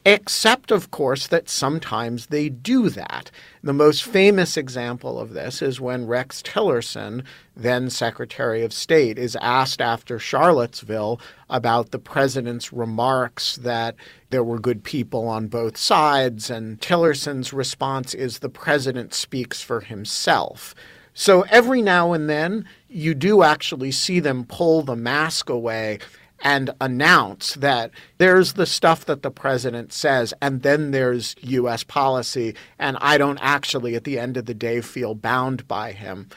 Except, 0.07 0.69
of 0.69 0.91
course, 0.91 1.25
that 1.25 1.49
sometimes 1.49 2.27
they 2.27 2.47
do 2.47 2.89
that. 2.89 3.31
The 3.63 3.73
most 3.73 4.03
famous 4.03 4.55
example 4.55 5.19
of 5.19 5.33
this 5.33 5.63
is 5.63 5.81
when 5.81 6.05
Rex 6.05 6.43
Tillerson, 6.43 7.23
then 7.57 7.89
Secretary 7.89 8.63
of 8.63 8.71
State, 8.71 9.17
is 9.17 9.35
asked 9.41 9.81
after 9.81 10.19
Charlottesville 10.19 11.19
about 11.49 11.89
the 11.89 11.97
president's 11.97 12.71
remarks 12.71 13.55
that 13.55 13.95
there 14.29 14.43
were 14.43 14.59
good 14.59 14.83
people 14.83 15.27
on 15.27 15.47
both 15.47 15.75
sides. 15.75 16.51
And 16.51 16.79
Tillerson's 16.79 17.51
response 17.51 18.13
is 18.13 18.39
the 18.39 18.49
president 18.49 19.11
speaks 19.11 19.63
for 19.63 19.81
himself. 19.81 20.75
So 21.15 21.41
every 21.49 21.81
now 21.81 22.13
and 22.13 22.29
then, 22.29 22.67
you 22.87 23.15
do 23.15 23.41
actually 23.41 23.91
see 23.91 24.19
them 24.19 24.45
pull 24.45 24.83
the 24.83 24.95
mask 24.95 25.49
away 25.49 25.97
and 26.41 26.71
announce 26.81 27.53
that 27.55 27.91
there's 28.17 28.53
the 28.53 28.65
stuff 28.65 29.05
that 29.05 29.23
the 29.23 29.31
president 29.31 29.93
says, 29.93 30.33
and 30.41 30.61
then 30.61 30.91
there's 30.91 31.35
U.S. 31.41 31.83
policy, 31.83 32.55
and 32.77 32.97
I 33.01 33.17
don't 33.17 33.39
actually, 33.41 33.95
at 33.95 34.03
the 34.03 34.19
end 34.19 34.37
of 34.37 34.45
the 34.45 34.53
day, 34.53 34.81
feel 34.81 35.15
bound 35.15 35.67
by 35.67 35.91
him. 35.91 36.29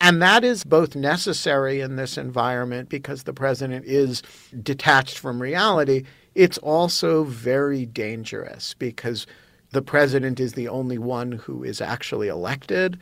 And 0.00 0.20
that 0.20 0.42
is 0.42 0.64
both 0.64 0.96
necessary 0.96 1.80
in 1.80 1.94
this 1.94 2.18
environment 2.18 2.88
because 2.88 3.22
the 3.22 3.32
president 3.32 3.84
is 3.84 4.22
detached 4.62 5.16
from 5.18 5.40
reality. 5.40 6.04
It's 6.34 6.58
also 6.58 7.22
very 7.22 7.86
dangerous 7.86 8.74
because 8.74 9.28
the 9.70 9.82
president 9.82 10.40
is 10.40 10.54
the 10.54 10.66
only 10.68 10.98
one 10.98 11.32
who 11.32 11.62
is 11.62 11.80
actually 11.80 12.26
elected. 12.26 13.00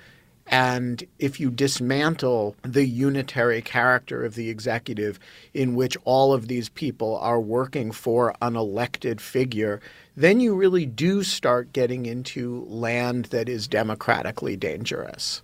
And 0.51 1.05
if 1.21 1.39
you 1.39 1.49
dismantle 1.49 2.57
the 2.63 2.85
unitary 2.85 3.63
character 3.63 4.25
of 4.25 4.35
the 4.35 4.51
executive, 4.51 5.21
in 5.55 5.77
which 5.77 5.97
all 6.05 6.33
of 6.33 6.49
these 6.49 6.69
people 6.69 7.17
are 7.19 7.41
working 7.41 7.93
for 7.93 8.35
an 8.43 8.57
elected 8.57 9.21
figure, 9.21 9.81
then 10.17 10.41
you 10.41 10.57
really 10.57 10.87
do 10.87 11.23
start 11.23 11.73
getting 11.73 12.05
into 12.05 12.65
land 12.67 13.27
that 13.27 13.49
is 13.49 13.69
democratically 13.69 14.57
dangerous 14.57 15.41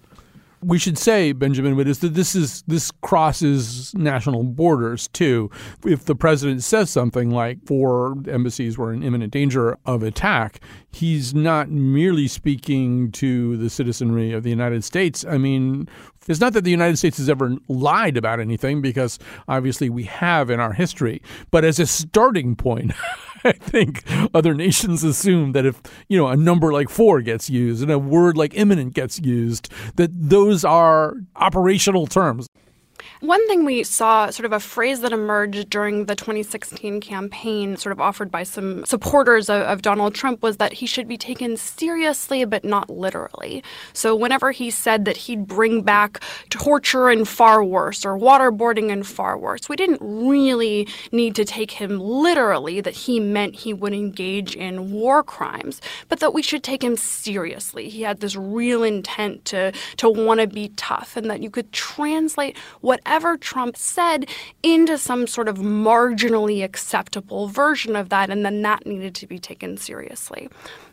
we 0.62 0.78
should 0.78 0.98
say, 0.98 1.32
Benjamin 1.32 1.76
that 1.76 2.14
this 2.14 2.34
is 2.34 2.62
this 2.66 2.90
crosses 3.02 3.94
national 3.94 4.42
borders 4.42 5.08
too. 5.08 5.50
If 5.84 6.06
the 6.06 6.16
president 6.16 6.62
says 6.64 6.90
something 6.90 7.30
like 7.30 7.64
four 7.66 8.16
embassies 8.26 8.76
were 8.76 8.92
in 8.92 9.02
imminent 9.02 9.32
danger 9.32 9.78
of 9.86 10.02
attack, 10.02 10.60
he's 10.96 11.34
not 11.34 11.68
merely 11.68 12.26
speaking 12.26 13.12
to 13.12 13.58
the 13.58 13.68
citizenry 13.68 14.32
of 14.32 14.42
the 14.42 14.48
United 14.48 14.82
States. 14.82 15.26
I 15.28 15.36
mean, 15.36 15.88
it's 16.26 16.40
not 16.40 16.54
that 16.54 16.64
the 16.64 16.70
United 16.70 16.96
States 16.96 17.18
has 17.18 17.28
ever 17.28 17.54
lied 17.68 18.16
about 18.16 18.40
anything, 18.40 18.80
because 18.80 19.18
obviously 19.46 19.90
we 19.90 20.04
have 20.04 20.48
in 20.48 20.58
our 20.58 20.72
history. 20.72 21.20
But 21.50 21.66
as 21.66 21.78
a 21.78 21.86
starting 21.86 22.56
point, 22.56 22.92
I 23.44 23.52
think 23.52 24.04
other 24.32 24.54
nations 24.54 25.04
assume 25.04 25.52
that 25.52 25.66
if 25.66 25.82
you 26.08 26.16
know 26.16 26.28
a 26.28 26.36
number 26.36 26.72
like 26.72 26.88
four 26.88 27.20
gets 27.20 27.50
used 27.50 27.82
and 27.82 27.92
a 27.92 27.98
word 27.98 28.38
like 28.38 28.54
imminent 28.54 28.94
gets 28.94 29.20
used, 29.20 29.70
that 29.96 30.10
those 30.12 30.64
are 30.64 31.16
operational 31.36 32.06
terms. 32.06 32.48
One 33.20 33.46
thing 33.48 33.64
we 33.64 33.82
saw, 33.82 34.28
sort 34.28 34.44
of 34.44 34.52
a 34.52 34.60
phrase 34.60 35.00
that 35.00 35.12
emerged 35.12 35.70
during 35.70 36.04
the 36.04 36.14
2016 36.14 37.00
campaign, 37.00 37.78
sort 37.78 37.92
of 37.92 38.00
offered 38.00 38.30
by 38.30 38.42
some 38.42 38.84
supporters 38.84 39.48
of, 39.48 39.62
of, 39.62 39.80
Donald 39.80 40.14
Trump, 40.14 40.42
was 40.42 40.58
that 40.58 40.74
he 40.74 40.86
should 40.86 41.08
be 41.08 41.16
taken 41.16 41.56
seriously 41.56 42.44
but 42.44 42.62
not 42.62 42.90
literally. 42.90 43.64
So 43.94 44.14
whenever 44.14 44.50
he 44.50 44.70
said 44.70 45.06
that 45.06 45.16
he'd 45.16 45.46
bring 45.46 45.80
back 45.80 46.22
torture 46.50 47.08
and 47.08 47.26
far 47.26 47.64
worse, 47.64 48.04
or 48.04 48.18
waterboarding 48.18 48.92
and 48.92 49.06
far 49.06 49.38
worse, 49.38 49.66
we 49.66 49.76
didn't 49.76 50.00
really 50.02 50.86
need 51.10 51.34
to 51.36 51.44
take 51.46 51.70
him 51.70 51.98
literally 51.98 52.82
that 52.82 52.94
he 52.94 53.18
meant 53.18 53.54
he 53.54 53.72
would 53.72 53.94
engage 53.94 54.54
in 54.54 54.92
war 54.92 55.22
crimes, 55.22 55.80
but 56.10 56.20
that 56.20 56.34
we 56.34 56.42
should 56.42 56.62
take 56.62 56.84
him 56.84 56.98
seriously. 56.98 57.88
He 57.88 58.02
had 58.02 58.20
this 58.20 58.36
real 58.36 58.82
intent 58.82 59.46
to, 59.46 59.72
to 59.96 60.10
want 60.10 60.40
to 60.40 60.46
be 60.46 60.68
tough, 60.76 61.16
and 61.16 61.30
that 61.30 61.42
you 61.42 61.48
could 61.48 61.72
translate 61.72 62.58
what 62.82 63.00
whatever 63.06 63.36
Trump 63.36 63.76
said 63.76 64.28
into 64.64 64.98
some 64.98 65.28
sort 65.28 65.48
of 65.48 65.58
marginally 65.58 66.64
acceptable 66.64 67.46
version 67.46 67.94
of 67.94 68.08
that, 68.08 68.30
and 68.30 68.44
then 68.44 68.62
that 68.62 68.84
needed 68.84 69.14
to 69.14 69.28
be 69.28 69.38
taken 69.38 69.76
seriously. 69.76 70.48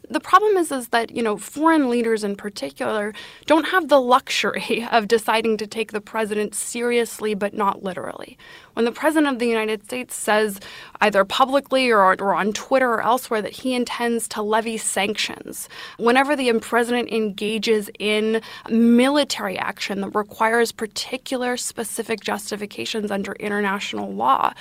The 0.10 0.20
problem 0.20 0.58
is, 0.58 0.72
is 0.72 0.90
that 0.90 1.16
you 1.16 1.24
know 1.24 1.38
foreign 1.38 1.90
leaders 1.90 2.24
in 2.24 2.36
particular 2.36 3.14
don't 3.46 3.68
have 3.68 3.88
the 3.88 4.02
luxury 4.02 4.88
of 4.92 5.08
deciding 5.08 5.58
to 5.58 5.66
take 5.66 5.92
the 5.92 6.02
president 6.02 6.54
seriously 6.54 7.34
but 7.34 7.54
not 7.54 7.84
literally. 7.84 8.38
When 8.74 8.86
the 8.86 8.92
president 8.92 9.34
of 9.34 9.40
the 9.40 9.48
United 9.48 9.86
States 9.86 10.16
says 10.16 10.60
either 11.00 11.24
publicly 11.24 11.90
or, 11.90 12.16
or 12.20 12.34
on 12.34 12.54
Twitter 12.54 12.92
or 12.92 13.02
elsewhere 13.02 13.42
that 13.42 13.54
he 13.54 13.76
intends 13.76 14.28
to 14.30 14.42
levy 14.42 14.78
sanctions, 14.78 15.70
whenever 15.98 16.36
the 16.36 16.52
president 16.60 17.10
engages 17.12 17.90
in 18.00 18.42
military 18.70 19.58
action 19.58 20.02
that 20.02 20.16
requires 20.16 20.72
particular 20.72 21.56
specific 21.56 22.03
justifications 22.22 23.12
under 23.12 23.34
international 23.34 24.12
law, 24.14 24.54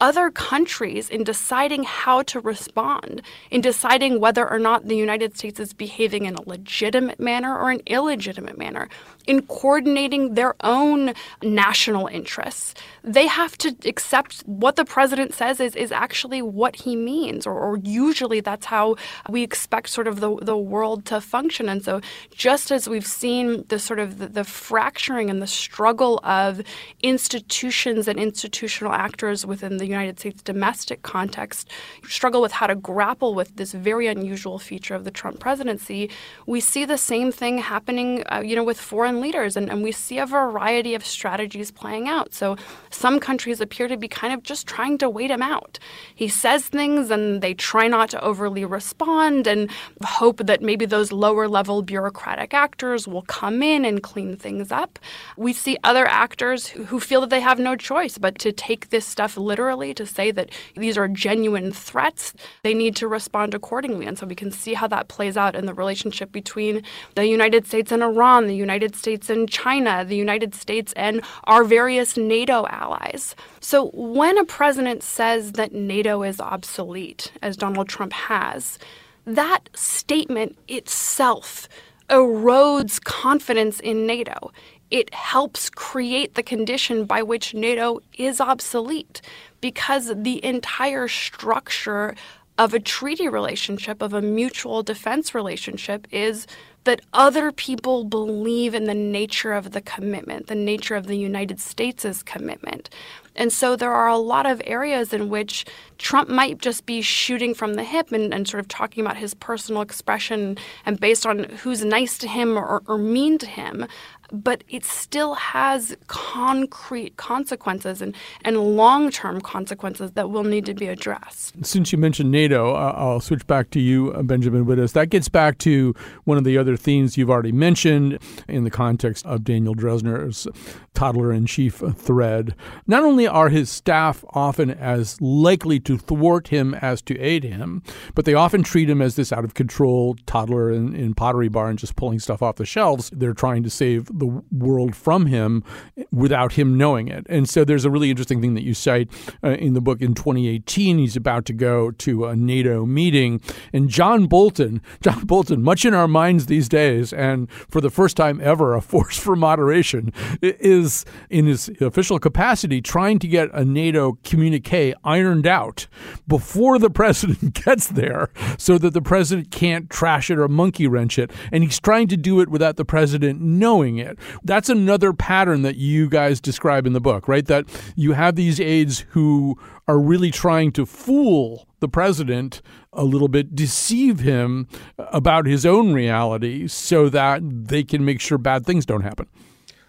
other 0.00 0.30
countries 0.30 1.08
in 1.08 1.24
deciding 1.24 1.82
how 1.82 2.22
to 2.22 2.40
respond, 2.40 3.22
in 3.50 3.60
deciding 3.60 4.20
whether 4.20 4.48
or 4.48 4.58
not 4.58 4.86
the 4.86 4.96
United 4.96 5.36
States 5.36 5.58
is 5.60 5.72
behaving 5.72 6.24
in 6.24 6.34
a 6.34 6.48
legitimate 6.48 7.20
manner 7.20 7.56
or 7.56 7.70
an 7.70 7.80
illegitimate 7.86 8.58
manner, 8.58 8.88
in 9.26 9.42
coordinating 9.42 10.34
their 10.34 10.54
own 10.62 11.12
national 11.42 12.06
interests. 12.06 12.74
They 13.04 13.26
have 13.26 13.58
to 13.58 13.76
accept 13.84 14.40
what 14.46 14.76
the 14.76 14.84
president 14.84 15.34
says 15.34 15.60
is, 15.60 15.76
is 15.76 15.92
actually 15.92 16.40
what 16.40 16.76
he 16.76 16.96
means, 16.96 17.46
or, 17.46 17.52
or 17.52 17.76
usually 17.78 18.40
that's 18.40 18.66
how 18.66 18.96
we 19.28 19.42
expect 19.42 19.90
sort 19.90 20.06
of 20.06 20.20
the, 20.20 20.34
the 20.36 20.56
world 20.56 21.04
to 21.06 21.20
function. 21.20 21.68
And 21.68 21.84
so, 21.84 22.00
just 22.30 22.70
as 22.70 22.88
we've 22.88 23.06
seen 23.06 23.64
the 23.68 23.78
sort 23.78 23.98
of 23.98 24.18
the, 24.18 24.28
the 24.28 24.44
fracturing 24.44 25.28
and 25.28 25.42
the 25.42 25.46
struggle 25.46 26.20
of 26.24 26.62
institutions 27.02 28.08
and 28.08 28.18
institutional 28.18 28.92
actors 28.92 29.44
within 29.44 29.76
the 29.76 29.87
United 29.88 30.18
States 30.20 30.42
domestic 30.42 31.02
context 31.02 31.68
struggle 32.06 32.40
with 32.40 32.52
how 32.52 32.66
to 32.66 32.74
grapple 32.74 33.34
with 33.34 33.56
this 33.56 33.72
very 33.72 34.06
unusual 34.06 34.58
feature 34.58 34.94
of 34.94 35.04
the 35.04 35.10
Trump 35.10 35.40
presidency, 35.40 36.10
we 36.46 36.60
see 36.60 36.84
the 36.84 36.98
same 36.98 37.32
thing 37.32 37.58
happening, 37.58 38.22
uh, 38.32 38.42
you 38.44 38.54
know, 38.56 38.64
with 38.64 38.80
foreign 38.80 39.20
leaders, 39.20 39.56
and, 39.56 39.70
and 39.70 39.82
we 39.82 39.92
see 39.92 40.18
a 40.18 40.26
variety 40.26 40.94
of 40.94 41.04
strategies 41.04 41.70
playing 41.70 42.08
out. 42.08 42.34
So 42.34 42.56
some 42.90 43.20
countries 43.20 43.60
appear 43.60 43.88
to 43.88 43.96
be 43.96 44.08
kind 44.08 44.32
of 44.34 44.42
just 44.42 44.66
trying 44.66 44.98
to 44.98 45.08
wait 45.08 45.30
him 45.30 45.42
out. 45.42 45.78
He 46.14 46.28
says 46.28 46.68
things, 46.68 47.10
and 47.10 47.42
they 47.42 47.54
try 47.54 47.88
not 47.88 48.10
to 48.10 48.20
overly 48.20 48.64
respond, 48.64 49.46
and 49.46 49.70
hope 50.02 50.38
that 50.38 50.62
maybe 50.62 50.86
those 50.86 51.12
lower 51.12 51.46
level 51.48 51.82
bureaucratic 51.82 52.52
actors 52.52 53.06
will 53.06 53.22
come 53.22 53.62
in 53.62 53.84
and 53.84 54.02
clean 54.02 54.36
things 54.36 54.70
up. 54.82 54.98
We 55.36 55.52
see 55.52 55.76
other 55.84 56.06
actors 56.06 56.66
who, 56.66 56.84
who 56.84 57.00
feel 57.00 57.20
that 57.22 57.30
they 57.30 57.40
have 57.40 57.58
no 57.58 57.76
choice 57.76 58.18
but 58.18 58.38
to 58.40 58.50
take 58.52 58.88
this 58.88 59.06
stuff 59.06 59.36
literally, 59.36 59.77
to 59.94 60.06
say 60.06 60.30
that 60.30 60.50
these 60.76 60.98
are 60.98 61.08
genuine 61.08 61.72
threats. 61.72 62.34
They 62.62 62.74
need 62.74 62.96
to 62.96 63.08
respond 63.08 63.54
accordingly. 63.54 64.06
And 64.06 64.18
so 64.18 64.26
we 64.26 64.34
can 64.34 64.50
see 64.50 64.74
how 64.74 64.88
that 64.88 65.08
plays 65.08 65.36
out 65.36 65.54
in 65.54 65.66
the 65.66 65.74
relationship 65.74 66.32
between 66.32 66.82
the 67.14 67.26
United 67.26 67.66
States 67.66 67.92
and 67.92 68.02
Iran, 68.02 68.46
the 68.46 68.56
United 68.56 68.94
States 68.94 69.30
and 69.30 69.48
China, 69.48 70.04
the 70.04 70.16
United 70.16 70.54
States 70.54 70.92
and 70.94 71.22
our 71.44 71.64
various 71.64 72.16
NATO 72.16 72.66
allies. 72.68 73.34
So 73.60 73.90
when 73.94 74.36
a 74.38 74.44
president 74.44 75.02
says 75.02 75.52
that 75.52 75.72
NATO 75.72 76.22
is 76.22 76.40
obsolete, 76.40 77.32
as 77.42 77.56
Donald 77.56 77.88
Trump 77.88 78.12
has, 78.12 78.78
that 79.24 79.68
statement 79.74 80.58
itself 80.68 81.68
erodes 82.08 83.02
confidence 83.02 83.80
in 83.80 84.06
NATO. 84.06 84.50
It 84.90 85.12
helps 85.12 85.68
create 85.68 86.34
the 86.34 86.42
condition 86.42 87.04
by 87.04 87.22
which 87.22 87.52
NATO 87.52 88.00
is 88.16 88.40
obsolete 88.40 89.20
because 89.60 90.12
the 90.14 90.44
entire 90.44 91.08
structure 91.08 92.14
of 92.58 92.74
a 92.74 92.80
treaty 92.80 93.28
relationship, 93.28 94.02
of 94.02 94.12
a 94.12 94.20
mutual 94.20 94.82
defense 94.82 95.34
relationship, 95.34 96.08
is 96.10 96.46
that 96.84 97.02
other 97.12 97.52
people 97.52 98.04
believe 98.04 98.74
in 98.74 98.84
the 98.84 98.94
nature 98.94 99.52
of 99.52 99.72
the 99.72 99.80
commitment, 99.80 100.46
the 100.46 100.54
nature 100.54 100.96
of 100.96 101.06
the 101.06 101.16
United 101.16 101.60
States' 101.60 102.22
commitment. 102.22 102.88
And 103.36 103.52
so 103.52 103.76
there 103.76 103.92
are 103.92 104.08
a 104.08 104.16
lot 104.16 104.46
of 104.46 104.60
areas 104.64 105.12
in 105.12 105.28
which 105.28 105.64
Trump 105.98 106.28
might 106.28 106.58
just 106.58 106.86
be 106.86 107.02
shooting 107.02 107.54
from 107.54 107.74
the 107.74 107.84
hip 107.84 108.10
and, 108.10 108.34
and 108.34 108.48
sort 108.48 108.60
of 108.60 108.68
talking 108.68 109.04
about 109.04 109.16
his 109.16 109.34
personal 109.34 109.82
expression 109.82 110.56
and 110.84 110.98
based 110.98 111.24
on 111.24 111.44
who's 111.44 111.84
nice 111.84 112.18
to 112.18 112.26
him 112.26 112.58
or, 112.58 112.82
or 112.88 112.98
mean 112.98 113.38
to 113.38 113.46
him 113.46 113.86
but 114.32 114.64
it 114.68 114.84
still 114.84 115.34
has 115.34 115.96
concrete 116.06 117.16
consequences 117.16 118.02
and, 118.02 118.14
and 118.44 118.58
long 118.76 119.10
term 119.10 119.40
consequences 119.40 120.12
that 120.12 120.30
will 120.30 120.44
need 120.44 120.66
to 120.66 120.74
be 120.74 120.86
addressed. 120.86 121.54
Since 121.64 121.92
you 121.92 121.98
mentioned 121.98 122.30
NATO, 122.30 122.74
I'll 122.74 123.20
switch 123.20 123.46
back 123.46 123.70
to 123.70 123.80
you, 123.80 124.12
uh, 124.12 124.22
Benjamin 124.22 124.66
Wittes. 124.66 124.92
That 124.92 125.10
gets 125.10 125.28
back 125.28 125.58
to 125.58 125.94
one 126.24 126.38
of 126.38 126.44
the 126.44 126.58
other 126.58 126.76
themes 126.76 127.16
you've 127.16 127.30
already 127.30 127.52
mentioned 127.52 128.18
in 128.48 128.64
the 128.64 128.70
context 128.70 129.24
of 129.26 129.44
Daniel 129.44 129.74
Drezner's 129.74 130.46
toddler 130.94 131.32
in 131.32 131.46
chief 131.46 131.82
thread. 131.96 132.54
Not 132.86 133.04
only 133.04 133.26
are 133.26 133.48
his 133.48 133.70
staff 133.70 134.24
often 134.30 134.70
as 134.70 135.20
likely 135.20 135.80
to 135.80 135.96
thwart 135.96 136.48
him 136.48 136.74
as 136.74 137.00
to 137.02 137.18
aid 137.18 137.44
him, 137.44 137.82
but 138.14 138.24
they 138.24 138.34
often 138.34 138.62
treat 138.62 138.90
him 138.90 139.00
as 139.00 139.16
this 139.16 139.32
out 139.32 139.44
of 139.44 139.54
control 139.54 140.16
toddler 140.26 140.70
in, 140.70 140.94
in 140.94 141.14
Pottery 141.14 141.48
Barn 141.48 141.76
just 141.76 141.96
pulling 141.96 142.18
stuff 142.18 142.42
off 142.42 142.56
the 142.56 142.66
shelves. 142.66 143.10
They're 143.12 143.32
trying 143.32 143.62
to 143.62 143.70
save 143.70 144.17
the 144.18 144.42
world 144.52 144.94
from 144.94 145.26
him 145.26 145.64
without 146.12 146.52
him 146.52 146.76
knowing 146.76 147.08
it. 147.08 147.26
And 147.28 147.48
so 147.48 147.64
there's 147.64 147.84
a 147.84 147.90
really 147.90 148.10
interesting 148.10 148.40
thing 148.40 148.54
that 148.54 148.64
you 148.64 148.74
cite 148.74 149.08
uh, 149.42 149.50
in 149.50 149.74
the 149.74 149.80
book 149.80 150.00
in 150.00 150.14
2018. 150.14 150.98
He's 150.98 151.16
about 151.16 151.44
to 151.46 151.52
go 151.52 151.90
to 151.90 152.26
a 152.26 152.36
NATO 152.36 152.86
meeting, 152.86 153.40
and 153.72 153.88
John 153.88 154.26
Bolton, 154.26 154.80
John 155.00 155.24
Bolton, 155.24 155.62
much 155.62 155.84
in 155.84 155.94
our 155.94 156.08
minds 156.08 156.46
these 156.46 156.68
days, 156.68 157.12
and 157.12 157.50
for 157.50 157.80
the 157.80 157.90
first 157.90 158.16
time 158.16 158.40
ever, 158.42 158.74
a 158.74 158.80
force 158.80 159.18
for 159.18 159.36
moderation, 159.36 160.12
is 160.40 161.04
in 161.30 161.46
his 161.46 161.70
official 161.80 162.18
capacity 162.18 162.80
trying 162.80 163.18
to 163.18 163.28
get 163.28 163.48
a 163.52 163.64
NATO 163.64 164.18
communique 164.24 164.94
ironed 165.04 165.46
out 165.46 165.86
before 166.26 166.78
the 166.78 166.90
president 166.98 167.54
gets 167.64 167.88
there 167.88 168.30
so 168.56 168.78
that 168.78 168.94
the 168.94 169.02
president 169.02 169.50
can't 169.50 169.90
trash 169.90 170.30
it 170.30 170.38
or 170.38 170.48
monkey 170.48 170.86
wrench 170.86 171.18
it. 171.18 171.30
And 171.52 171.62
he's 171.62 171.80
trying 171.80 172.08
to 172.08 172.16
do 172.16 172.40
it 172.40 172.48
without 172.48 172.76
the 172.76 172.84
president 172.84 173.40
knowing 173.40 173.98
it 173.98 174.07
That's 174.44 174.68
another 174.68 175.12
pattern 175.12 175.62
that 175.62 175.76
you 175.76 176.08
guys 176.08 176.40
describe 176.40 176.86
in 176.86 176.92
the 176.92 177.00
book, 177.00 177.28
right? 177.28 177.46
That 177.46 177.66
you 177.96 178.12
have 178.12 178.36
these 178.36 178.60
aides 178.60 179.04
who 179.10 179.58
are 179.86 179.98
really 179.98 180.30
trying 180.30 180.72
to 180.72 180.86
fool 180.86 181.66
the 181.80 181.88
president 181.88 182.60
a 182.92 183.04
little 183.04 183.28
bit, 183.28 183.54
deceive 183.54 184.20
him 184.20 184.66
about 184.98 185.46
his 185.46 185.64
own 185.64 185.92
reality 185.92 186.66
so 186.66 187.08
that 187.08 187.40
they 187.42 187.84
can 187.84 188.04
make 188.04 188.20
sure 188.20 188.38
bad 188.38 188.66
things 188.66 188.84
don't 188.84 189.02
happen. 189.02 189.26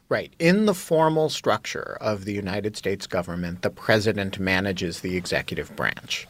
Right. 0.08 0.34
In 0.40 0.66
the 0.66 0.74
formal 0.74 1.30
structure 1.30 1.98
of 2.02 2.26
the 2.26 2.34
United 2.34 2.76
States 2.76 3.06
government, 3.06 3.62
the 3.62 3.70
president 3.70 4.40
manages 4.40 5.02
the 5.02 5.16
executive 5.16 5.76
branch. 5.76 6.28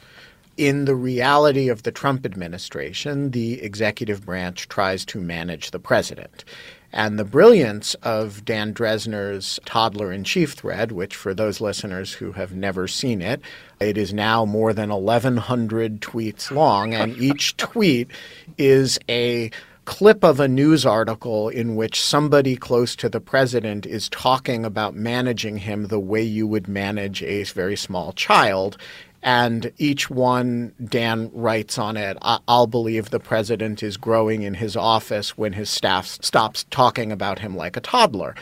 In 0.57 0.83
the 0.83 0.95
reality 0.95 1.69
of 1.69 1.83
the 1.83 1.91
Trump 1.91 2.25
administration, 2.25 3.31
the 3.31 3.61
executive 3.61 4.25
branch 4.25 4.67
tries 4.67 5.05
to 5.05 5.21
manage 5.21 5.71
the 5.71 5.79
president. 5.79 6.43
And 6.91 7.19
the 7.19 7.25
brilliance 7.25 7.93
of 7.95 8.43
Dan 8.45 8.73
Drezner's 8.73 9.59
Toddler 9.65 10.11
in 10.11 10.23
Chief 10.23 10.53
thread, 10.53 10.91
which 10.91 11.15
for 11.15 11.33
those 11.33 11.61
listeners 11.61 12.13
who 12.13 12.31
have 12.31 12.53
never 12.53 12.87
seen 12.87 13.21
it, 13.21 13.41
it 13.79 13.97
is 13.97 14.13
now 14.13 14.45
more 14.45 14.73
than 14.73 14.89
1,100 14.89 16.01
tweets 16.01 16.51
long, 16.51 16.93
and 16.93 17.15
each 17.17 17.55
tweet 17.57 18.09
is 18.57 18.97
a 19.07 19.51
clip 19.89 20.23
of 20.23 20.39
a 20.39 20.47
news 20.47 20.85
article 20.85 21.49
in 21.49 21.75
which 21.75 21.99
somebody 21.99 22.55
close 22.55 22.95
to 22.95 23.09
the 23.09 23.19
president 23.19 23.87
is 23.87 24.07
talking 24.09 24.63
about 24.63 24.95
managing 24.95 25.57
him 25.57 25.87
the 25.87 25.99
way 25.99 26.21
you 26.21 26.45
would 26.45 26.67
manage 26.67 27.23
a 27.23 27.43
very 27.45 27.75
small 27.75 28.13
child 28.13 28.77
and 29.21 29.71
each 29.77 30.09
one 30.09 30.73
Dan 30.83 31.29
writes 31.33 31.77
on 31.77 31.97
it. 31.97 32.17
I'll 32.21 32.67
believe 32.67 33.09
the 33.09 33.19
president 33.19 33.83
is 33.83 33.97
growing 33.97 34.43
in 34.43 34.55
his 34.55 34.75
office 34.75 35.37
when 35.37 35.53
his 35.53 35.69
staff 35.69 36.07
stops 36.21 36.65
talking 36.69 37.11
about 37.11 37.39
him 37.39 37.55
like 37.55 37.75
a 37.75 37.81
toddler. 37.81 38.35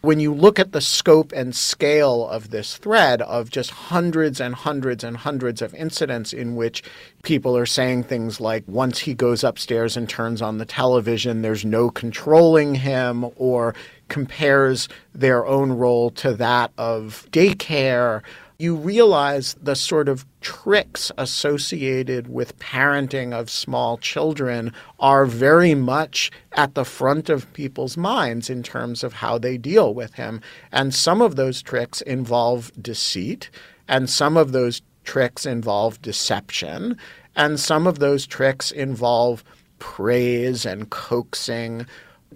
When 0.00 0.18
you 0.18 0.34
look 0.34 0.58
at 0.58 0.72
the 0.72 0.80
scope 0.80 1.30
and 1.30 1.54
scale 1.54 2.26
of 2.26 2.50
this 2.50 2.76
thread 2.76 3.22
of 3.22 3.50
just 3.50 3.70
hundreds 3.70 4.40
and 4.40 4.52
hundreds 4.52 5.04
and 5.04 5.16
hundreds 5.16 5.62
of 5.62 5.72
incidents 5.74 6.32
in 6.32 6.56
which 6.56 6.82
people 7.22 7.56
are 7.56 7.66
saying 7.66 8.02
things 8.02 8.40
like, 8.40 8.64
once 8.66 8.98
he 8.98 9.14
goes 9.14 9.44
upstairs 9.44 9.96
and 9.96 10.08
turns 10.08 10.42
on 10.42 10.58
the 10.58 10.64
television, 10.64 11.42
there's 11.42 11.64
no 11.64 11.88
controlling 11.88 12.74
him, 12.74 13.26
or 13.36 13.76
compares 14.08 14.88
their 15.14 15.46
own 15.46 15.70
role 15.70 16.10
to 16.10 16.34
that 16.34 16.72
of 16.78 17.28
daycare 17.30 18.22
you 18.62 18.76
realize 18.76 19.56
the 19.60 19.74
sort 19.74 20.08
of 20.08 20.24
tricks 20.40 21.10
associated 21.18 22.28
with 22.28 22.56
parenting 22.60 23.32
of 23.32 23.50
small 23.50 23.98
children 23.98 24.72
are 25.00 25.26
very 25.26 25.74
much 25.74 26.30
at 26.52 26.76
the 26.76 26.84
front 26.84 27.28
of 27.28 27.52
people's 27.54 27.96
minds 27.96 28.48
in 28.48 28.62
terms 28.62 29.02
of 29.02 29.14
how 29.14 29.36
they 29.36 29.58
deal 29.58 29.92
with 29.92 30.14
him. 30.14 30.40
And 30.70 30.94
some 30.94 31.20
of 31.20 31.34
those 31.34 31.60
tricks 31.60 32.02
involve 32.02 32.70
deceit, 32.80 33.50
and 33.88 34.08
some 34.08 34.36
of 34.36 34.52
those 34.52 34.80
tricks 35.02 35.44
involve 35.44 36.00
deception, 36.00 36.96
and 37.34 37.58
some 37.58 37.88
of 37.88 37.98
those 37.98 38.28
tricks 38.28 38.70
involve 38.70 39.42
praise 39.80 40.64
and 40.64 40.88
coaxing. 40.88 41.84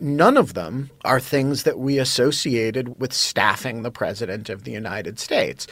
None 0.01 0.37
of 0.37 0.55
them 0.55 0.91
are 1.05 1.21
things 1.21 1.63
that 1.63 1.79
we 1.79 1.99
associated 1.99 3.01
with 3.01 3.13
staffing 3.13 3.83
the 3.83 3.91
President 3.91 4.51
of 4.51 4.65
the 4.65 4.73
United 4.73 5.19
States 5.19 5.67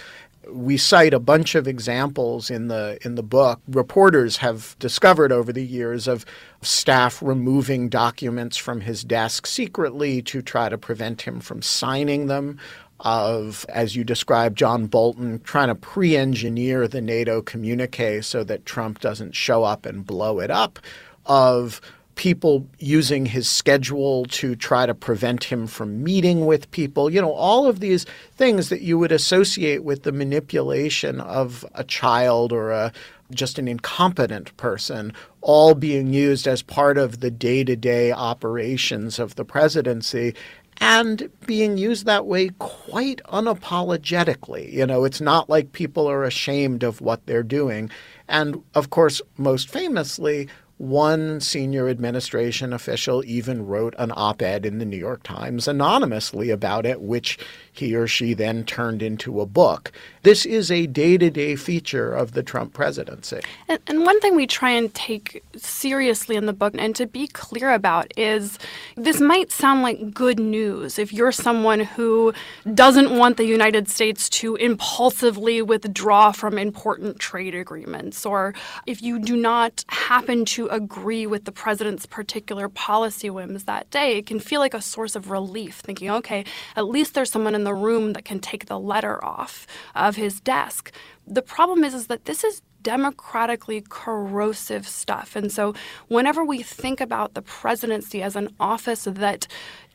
we 0.51 0.77
cite 0.77 1.15
a 1.15 1.21
bunch 1.21 1.55
of 1.55 1.67
examples 1.69 2.51
in 2.51 2.69
the 2.69 2.99
in 3.05 3.15
the 3.15 3.23
book. 3.23 3.61
Reporters 3.69 4.39
have 4.39 4.77
discovered 4.79 5.33
over 5.33 5.53
the 5.53 5.65
years 5.65 6.07
of 6.07 6.25
staff 6.63 7.23
removing 7.23 7.89
documents 7.89 8.57
from 8.57 8.81
his 8.81 9.05
desk 9.05 9.47
secretly 9.47 10.23
to 10.23 10.43
try 10.43 10.69
to 10.69 10.79
prevent 10.79 11.23
him 11.23 11.41
from 11.41 11.63
signing 11.63 12.27
them. 12.27 12.59
of, 13.01 13.67
as 13.69 13.97
you 13.97 14.05
described, 14.05 14.57
John 14.57 14.87
Bolton 14.87 15.41
trying 15.41 15.69
to 15.69 15.75
pre 15.75 16.17
engineer 16.17 16.89
the 16.89 17.01
NATO 17.01 17.43
communique 17.43 18.23
so 18.23 18.45
that 18.45 18.65
Trump 18.65 19.01
doesn't 19.01 19.35
show 19.35 19.65
up 19.65 19.85
and 19.85 20.07
blow 20.07 20.41
it 20.41 20.51
up, 20.51 20.79
of 21.27 21.81
people 22.15 22.67
using 22.79 23.27
his 23.27 23.49
schedule 23.49 24.25
to 24.27 24.55
try 24.55 24.87
to 24.87 24.95
prevent 24.95 25.45
him 25.45 25.67
from 25.67 26.03
meeting 26.03 26.47
with 26.47 26.71
people. 26.71 27.11
You 27.11 27.21
know, 27.21 27.33
all 27.33 27.67
of 27.67 27.81
these 27.81 28.07
things 28.37 28.69
that 28.69 28.83
you 28.83 28.99
would 28.99 29.13
associate 29.13 29.85
with 29.85 30.03
the 30.05 30.13
manipulation 30.13 31.21
of 31.21 31.65
a 31.75 31.85
child 31.85 32.53
or 32.53 32.71
a 32.71 32.93
just 33.31 33.59
an 33.59 33.67
incompetent 33.67 34.57
person 34.57 35.13
all 35.41 35.75
being 35.75 36.13
used 36.13 36.47
as 36.47 36.63
part 36.63 36.99
of 36.99 37.21
the 37.21 37.31
day-to-day 37.31 38.13
operations 38.13 39.19
of 39.19 39.35
the 39.35 39.45
presidency 39.45 40.35
and 40.79 41.31
being 41.47 41.79
used 41.79 42.05
that 42.05 42.27
way 42.27 42.51
quite 42.59 43.21
unapologetically. 43.27 44.73
You 44.73 44.87
know, 44.87 45.05
it's 45.05 45.21
not 45.21 45.49
like 45.49 45.73
people 45.73 46.09
are 46.09 46.25
ashamed 46.25 46.83
of 46.83 47.01
what 47.01 47.25
they're 47.27 47.43
doing. 47.43 47.91
And 48.29 48.63
of 48.75 48.91
course, 48.91 49.23
most 49.37 49.69
famously, 49.69 50.49
one 50.79 51.41
senior 51.41 51.89
administration 51.89 52.73
official 52.73 53.23
even 53.27 53.67
wrote 53.67 53.95
an 53.97 54.13
op 54.17 54.43
ed 54.43 54.67
in 54.67 54.79
the 54.79 54.85
New 54.85 54.97
York 54.97 55.23
Times 55.23 55.69
anonymously 55.69 56.51
about 56.51 56.85
it, 56.85 57.01
which 57.01 57.39
he 57.71 57.95
or 57.95 58.07
she 58.07 58.35
then 58.35 58.65
turned 58.65 59.03
into 59.03 59.41
a 59.41 59.47
book. 59.47 59.93
This 60.23 60.47
is 60.47 60.71
a 60.71 60.87
day 60.87 61.19
to 61.19 61.31
day 61.31 61.57
feature 61.57 62.15
of 62.15 62.33
the 62.33 62.43
Trump 62.43 62.73
presidency. 62.73 63.41
And, 63.69 63.79
and, 63.87 64.05
one 64.05 64.21
thing 64.21 64.37
we 64.37 64.47
try 64.47 64.71
and 64.71 64.93
take 64.95 65.43
seriously 65.57 66.37
in 66.37 66.47
the 66.47 66.53
book 66.53 66.75
and 66.79 66.95
to 66.97 67.07
be 67.07 67.27
clear 67.27 67.73
about 67.73 68.13
is 68.17 68.59
this 68.97 69.21
might 69.21 69.51
sound 69.51 69.83
like 69.83 70.13
good 70.13 70.39
news 70.39 70.99
if 70.99 71.13
you're 71.13 71.33
someone 71.33 71.81
who 71.81 72.33
doesn't 72.75 73.17
want 73.17 73.37
the 73.37 73.45
United 73.45 73.89
States 73.89 74.29
to 74.29 74.57
impulsively 74.57 75.63
withdraw 75.63 76.33
from 76.33 76.59
important 76.59 77.19
trade 77.19 77.55
agreements, 77.55 78.25
or 78.25 78.55
if 78.87 79.03
you 79.03 79.19
do 79.19 79.37
not 79.37 79.85
happen 79.89 80.45
to 80.45 80.64
agree 80.69 81.27
with 81.27 81.45
the 81.45 81.53
president's 81.53 82.07
particular 82.07 82.69
policy 82.69 83.31
whims 83.31 83.65
that 83.65 83.91
day. 83.91 84.19
It 84.19 84.27
can 84.27 84.41
feel 84.41 84.61
like 84.61 84.75
a 84.75 84.83
source 84.83 85.17
of 85.17 85.31
relief, 85.31 85.77
thinking, 85.77 86.11
okay, 86.11 86.45
at 86.77 86.89
least 86.89 87.15
there's 87.15 87.31
someone 87.31 87.55
in 87.55 87.65
the 87.65 87.75
room 87.75 88.13
that 88.13 88.25
can 88.25 88.41
take 88.41 88.67
the 88.67 88.79
letter 88.79 89.25
off 89.25 89.67
of 89.95 90.17
his 90.17 90.41
desk. 90.41 90.93
The 91.27 91.43
problem 91.43 91.85
is, 91.85 91.95
is 91.95 92.07
that 92.09 92.27
this 92.27 92.45
is 92.45 92.63
democratically 92.83 93.83
corrosive 93.89 94.87
stuff. 94.87 95.35
And 95.35 95.51
so, 95.51 95.75
whenever 96.09 96.45
we 96.45 96.63
think 96.63 97.01
about 97.01 97.35
the 97.35 97.43
presidency 97.43 98.23
as 98.23 98.37
an 98.37 98.55
office 98.61 99.05
that 99.11 99.49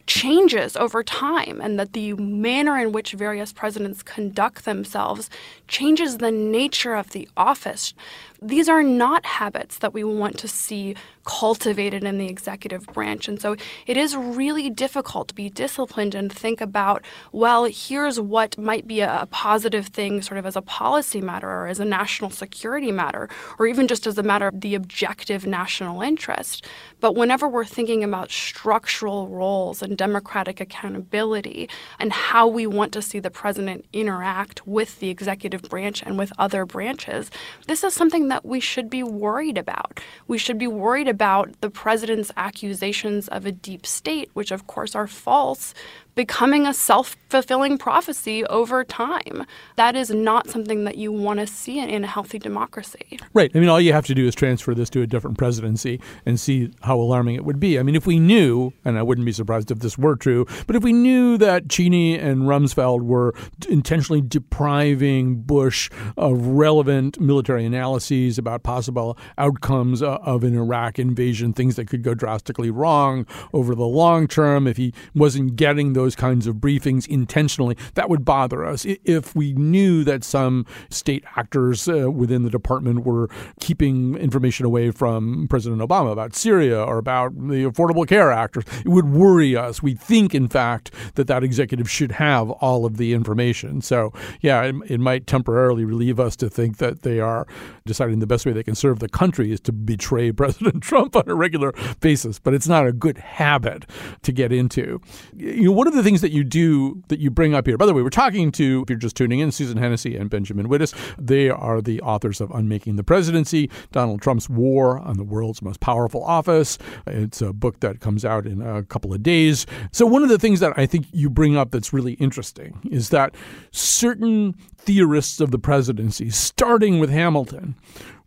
changes 0.10 0.76
over 0.76 1.04
time 1.04 1.62
and 1.62 1.80
that 1.80 1.94
the 1.94 2.14
manner 2.14 2.80
in 2.80 2.92
which 2.92 3.12
various 3.12 3.54
presidents 3.54 4.02
conduct 4.02 4.66
themselves 4.66 5.30
changes 5.68 6.18
the 6.18 6.32
nature 6.32 6.96
of 6.96 7.12
the 7.12 7.30
office. 7.38 7.94
These 8.42 8.70
are 8.70 8.84
not 8.84 9.26
habits 9.26 9.80
that 9.80 9.94
we 9.94 10.04
want 10.04 10.38
to 10.40 10.48
see 10.48 10.96
cultivated 11.26 12.04
in 12.04 12.18
the 12.18 12.28
executive 12.28 12.86
branch. 12.88 13.28
And 13.28 13.40
so 13.40 13.56
it 13.86 13.98
is 13.98 14.16
really 14.16 14.70
difficult 14.70 15.28
to 15.28 15.36
be 15.36 15.50
disciplined 15.50 16.16
and 16.16 16.32
think 16.32 16.62
about, 16.62 17.04
well, 17.32 17.66
here's 17.66 18.20
what 18.20 18.58
might 18.58 18.88
be 18.88 19.02
a 19.02 19.28
positive 19.30 19.88
thing, 19.88 20.22
sort 20.22 20.40
of 20.40 20.46
as 20.46 20.56
a 20.56 20.62
policy 20.62 21.22
matter 21.22 21.50
or 21.50 21.68
as 21.68 21.80
a 21.80 21.86
national 21.86 22.32
security 22.32 22.92
matter, 22.92 23.30
or 23.60 23.68
even 23.68 23.88
just 23.88 24.08
as 24.08 24.18
a 24.18 24.24
matter 24.24 24.48
of 24.48 24.62
the 24.62 24.74
objective 24.74 25.46
national 25.46 26.02
interest. 26.02 26.66
But 27.00 27.16
whenever 27.16 27.48
we're 27.48 27.66
thinking 27.66 28.04
about 28.04 28.32
structural 28.32 29.28
roles 29.28 29.84
and 29.84 29.98
democratic 29.98 30.60
accountability 30.60 31.70
and 32.00 32.12
how 32.12 32.48
we 32.48 32.66
want 32.66 32.94
to 32.94 33.02
see 33.02 33.20
the 33.20 33.30
president 33.30 33.86
interact 33.94 34.66
with 34.66 35.00
the 35.00 35.10
executive 35.10 35.64
branch 35.64 36.02
and 36.02 36.18
with 36.18 36.32
other 36.40 36.66
branches, 36.66 37.30
this 37.68 37.84
is 37.84 37.94
something 37.94 38.29
that 38.30 38.46
we 38.46 38.60
should 38.60 38.90
be 38.90 39.04
worried 39.04 39.58
about. 39.58 40.00
We 40.28 40.38
should 40.38 40.58
be 40.58 40.68
worried 40.68 41.08
about 41.08 41.60
the 41.62 41.70
president's 41.70 42.32
accusations 42.38 43.28
of 43.28 43.46
a 43.46 43.52
deep 43.52 43.86
state, 43.86 44.30
which 44.34 44.52
of 44.52 44.68
course 44.68 44.96
are 44.96 45.08
false, 45.08 45.74
becoming 46.20 46.68
a 46.68 46.74
self 46.74 47.16
fulfilling 47.30 47.78
prophecy 47.78 48.44
over 48.48 48.84
time. 48.84 49.46
That 49.78 49.96
is 49.96 50.10
not 50.10 50.50
something 50.50 50.84
that 50.84 50.98
you 50.98 51.12
want 51.12 51.40
to 51.40 51.48
see 51.48 51.80
in 51.80 52.04
a 52.04 52.08
healthy 52.08 52.40
democracy. 52.40 53.20
Right. 53.34 53.52
I 53.56 53.60
mean, 53.60 53.70
all 53.70 53.80
you 53.80 53.94
have 53.94 54.06
to 54.08 54.16
do 54.16 54.28
is 54.28 54.36
transfer 54.36 54.74
this 54.74 54.90
to 54.90 55.02
a 55.02 55.08
different 55.08 55.38
presidency 55.38 56.02
and 56.26 56.40
see 56.40 56.72
how 56.82 57.00
alarming 57.00 57.36
it 57.36 57.46
would 57.46 57.60
be. 57.60 57.80
I 57.80 57.84
mean, 57.84 57.96
if 57.96 58.06
we 58.06 58.20
knew, 58.20 58.74
and 58.84 58.98
I 58.98 59.04
wouldn't 59.04 59.26
be 59.26 59.32
surprised 59.32 59.72
if 59.72 59.80
this 59.80 59.98
were 59.98 60.16
true, 60.16 60.46
but 60.68 60.76
if 60.76 60.84
we 60.84 60.92
knew 60.92 61.38
that 61.38 61.70
Cheney 61.70 62.18
and 62.18 62.42
Rumsfeld 62.42 63.04
were 63.04 63.34
intentionally 63.70 64.22
depriving 64.22 65.36
Bush 65.42 65.90
of 66.18 66.48
relevant 66.48 67.22
military 67.22 67.64
analyses 67.64 68.38
about 68.38 68.64
possible 68.64 69.18
outcomes 69.38 70.02
uh, 70.02 70.16
of 70.24 70.44
an 70.44 70.58
Iraq 70.58 71.00
invasion, 71.00 71.54
things 71.54 71.76
that 71.76 71.88
could 71.88 72.04
go 72.04 72.14
drastically 72.14 72.72
wrong 72.72 73.26
over 73.54 73.76
the 73.76 73.86
long 73.86 74.28
term, 74.28 74.68
if 74.68 74.78
he 74.78 74.94
wasn't 75.14 75.56
getting 75.56 75.94
those 75.94 76.09
kinds 76.16 76.48
of 76.48 76.56
briefings 76.56 77.08
intentionally, 77.08 77.78
that 77.96 78.10
would 78.10 78.26
bother 78.26 78.66
us. 78.66 78.86
If 78.86 79.36
we 79.36 79.54
knew 79.54 80.04
that 80.04 80.24
some 80.24 80.66
state 80.90 81.24
actors 81.36 81.88
uh, 81.88 82.12
within 82.12 82.44
the 82.44 82.50
department 82.50 83.06
were 83.06 83.30
keeping 83.60 84.16
information 84.16 84.66
away 84.66 84.92
from 84.92 85.48
President 85.50 85.82
Obama 85.82 86.12
about 86.12 86.36
Syria 86.36 86.84
or 86.84 86.98
about 86.98 87.36
the 87.36 87.64
Affordable 87.66 88.08
Care 88.08 88.32
Act, 88.32 88.58
it 88.58 88.88
would 88.88 89.10
worry 89.10 89.56
us. 89.56 89.82
We 89.82 89.94
think, 89.94 90.34
in 90.34 90.48
fact, 90.48 90.92
that 91.16 91.28
that 91.28 91.44
executive 91.44 91.90
should 91.90 92.14
have 92.14 92.50
all 92.50 92.86
of 92.86 92.98
the 92.98 93.14
information. 93.14 93.82
So, 93.82 94.14
yeah, 94.42 94.64
it, 94.64 94.76
it 94.88 95.00
might 95.00 95.28
temporarily 95.28 95.86
relieve 95.86 96.20
us 96.20 96.36
to 96.38 96.50
think 96.50 96.78
that 96.78 97.02
they 97.02 97.20
are 97.20 97.48
deciding 97.86 98.20
the 98.20 98.28
best 98.28 98.46
way 98.46 98.52
they 98.52 98.64
can 98.64 98.76
serve 98.76 99.00
the 99.00 99.10
country 99.10 99.52
is 99.52 99.60
to 99.62 99.72
betray 99.72 100.32
President 100.40 100.84
Trump 100.84 101.16
on 101.16 101.24
a 101.28 101.36
regular 101.36 101.74
basis. 102.00 102.40
But 102.40 102.54
it's 102.54 102.68
not 102.68 102.88
a 102.88 102.92
good 102.92 103.18
habit 103.18 103.86
to 104.24 104.32
get 104.32 104.52
into. 104.52 105.02
You 105.36 105.66
know, 105.66 105.72
one 105.72 105.88
of 105.88 105.94
the 105.94 105.99
things 106.04 106.22
that 106.22 106.32
you 106.32 106.44
do 106.44 107.02
that 107.08 107.20
you 107.20 107.30
bring 107.30 107.54
up 107.54 107.66
here, 107.66 107.78
by 107.78 107.86
the 107.86 107.94
way, 107.94 108.02
we're 108.02 108.10
talking 108.10 108.52
to, 108.54 108.82
if 108.84 108.90
you're 108.90 109.00
just 109.00 109.16
tuning 109.16 109.40
in, 109.40 109.52
Susan 109.52 109.78
Hennessey 109.78 110.16
and 110.16 110.30
Benjamin 110.30 110.68
Wittes. 110.68 110.94
They 111.18 111.50
are 111.50 111.82
the 111.82 112.02
authors 112.02 112.42
of 112.42 112.52
Unmaking 112.52 112.96
the 112.96 113.04
Presidency, 113.04 113.70
Donald 113.92 114.22
Trump's 114.22 114.50
War 114.50 115.00
on 115.00 115.18
the 115.18 115.24
World's 115.24 115.62
Most 115.62 115.80
Powerful 115.80 116.24
Office. 116.24 116.78
It's 117.08 117.42
a 117.42 117.54
book 117.54 117.80
that 117.82 118.00
comes 118.00 118.26
out 118.26 118.46
in 118.46 118.62
a 118.62 118.84
couple 118.84 119.14
of 119.14 119.24
days. 119.24 119.66
So, 119.92 120.06
one 120.06 120.24
of 120.24 120.30
the 120.30 120.40
things 120.40 120.60
that 120.60 120.74
I 120.78 120.86
think 120.86 121.08
you 121.12 121.30
bring 121.30 121.58
up 121.58 121.72
that's 121.72 121.94
really 121.94 122.14
interesting 122.14 122.80
is 122.90 123.10
that 123.10 123.36
certain 123.72 124.56
theorists 124.78 125.40
of 125.40 125.52
the 125.52 125.60
presidency, 125.60 126.30
starting 126.30 127.00
with 127.00 127.10
Hamilton, 127.10 127.76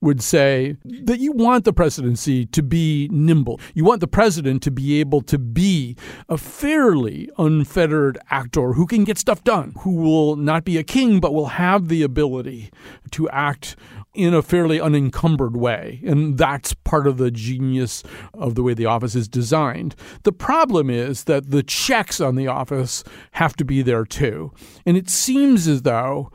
would 0.02 0.22
say 0.22 0.76
that 0.84 1.20
you 1.20 1.32
want 1.32 1.64
the 1.64 1.72
presidency 1.72 2.44
to 2.46 2.62
be 2.62 3.08
nimble. 3.10 3.60
You 3.72 3.84
want 3.84 4.00
the 4.00 4.08
president 4.08 4.62
to 4.64 4.70
be 4.70 5.00
able 5.00 5.22
to 5.22 5.38
be 5.38 5.96
a 6.28 6.36
fairly 6.36 7.30
unfettered 7.38 8.18
actor 8.28 8.74
who 8.74 8.86
can 8.86 9.04
get 9.04 9.16
stuff 9.16 9.42
done, 9.44 9.74
who 9.80 9.92
will 9.92 10.36
not 10.36 10.64
be 10.64 10.76
a 10.76 10.82
king, 10.82 11.20
but 11.20 11.32
will 11.32 11.46
have 11.46 11.88
the 11.88 12.02
ability 12.02 12.70
to 13.12 13.28
act 13.30 13.76
in 14.14 14.34
a 14.34 14.42
fairly 14.42 14.80
unencumbered 14.80 15.56
way. 15.56 16.00
And 16.04 16.36
that's 16.36 16.74
part 16.74 17.06
of 17.06 17.16
the 17.16 17.30
genius 17.30 18.02
of 18.34 18.56
the 18.56 18.62
way 18.62 18.74
the 18.74 18.86
office 18.86 19.14
is 19.14 19.28
designed. 19.28 19.94
The 20.24 20.32
problem 20.32 20.90
is 20.90 21.24
that 21.24 21.50
the 21.50 21.62
checks 21.62 22.20
on 22.20 22.34
the 22.34 22.48
office 22.48 23.04
have 23.32 23.56
to 23.56 23.64
be 23.64 23.82
there 23.82 24.04
too. 24.04 24.52
And 24.84 24.96
it 24.96 25.08
seems 25.08 25.66
as 25.66 25.82
though 25.82 26.30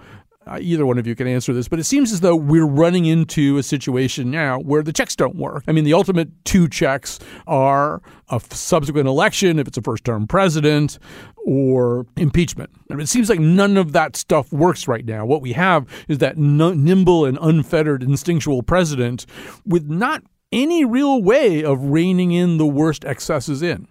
uh, 0.47 0.57
either 0.61 0.85
one 0.85 0.97
of 0.97 1.05
you 1.05 1.15
can 1.15 1.27
answer 1.27 1.53
this, 1.53 1.67
but 1.67 1.79
it 1.79 1.83
seems 1.83 2.11
as 2.11 2.21
though 2.21 2.35
we're 2.35 2.65
running 2.65 3.05
into 3.05 3.57
a 3.57 3.63
situation 3.63 4.31
now 4.31 4.59
where 4.59 4.81
the 4.81 4.93
checks 4.93 5.15
don't 5.15 5.35
work. 5.35 5.63
I 5.67 5.71
mean, 5.71 5.83
the 5.83 5.93
ultimate 5.93 6.29
two 6.45 6.67
checks 6.67 7.19
are 7.45 8.01
a 8.29 8.39
subsequent 8.51 9.07
election, 9.07 9.59
if 9.59 9.67
it's 9.67 9.77
a 9.77 9.81
first 9.81 10.05
term 10.05 10.27
president, 10.27 10.99
or 11.45 12.05
impeachment. 12.15 12.69
And 12.89 13.01
it 13.01 13.07
seems 13.07 13.29
like 13.29 13.39
none 13.39 13.77
of 13.77 13.93
that 13.93 14.15
stuff 14.15 14.51
works 14.51 14.87
right 14.87 15.05
now. 15.05 15.25
What 15.25 15.41
we 15.41 15.53
have 15.53 15.85
is 16.07 16.19
that 16.19 16.37
nimble 16.37 17.25
and 17.25 17.37
unfettered 17.41 18.03
instinctual 18.03 18.63
president 18.63 19.25
with 19.65 19.89
not 19.89 20.23
any 20.51 20.85
real 20.85 21.21
way 21.21 21.63
of 21.63 21.81
reining 21.81 22.31
in 22.31 22.57
the 22.57 22.65
worst 22.65 23.05
excesses 23.05 23.61
in. 23.61 23.87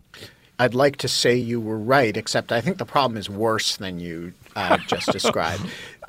I'd 0.58 0.74
like 0.74 0.96
to 0.98 1.08
say 1.08 1.36
you 1.36 1.60
were 1.60 1.78
right, 1.78 2.16
except 2.16 2.50
I 2.50 2.62
think 2.62 2.78
the 2.78 2.86
problem 2.86 3.18
is 3.18 3.28
worse 3.28 3.76
than 3.76 4.00
you 4.00 4.32
uh, 4.54 4.78
just 4.78 5.12
described. 5.12 5.62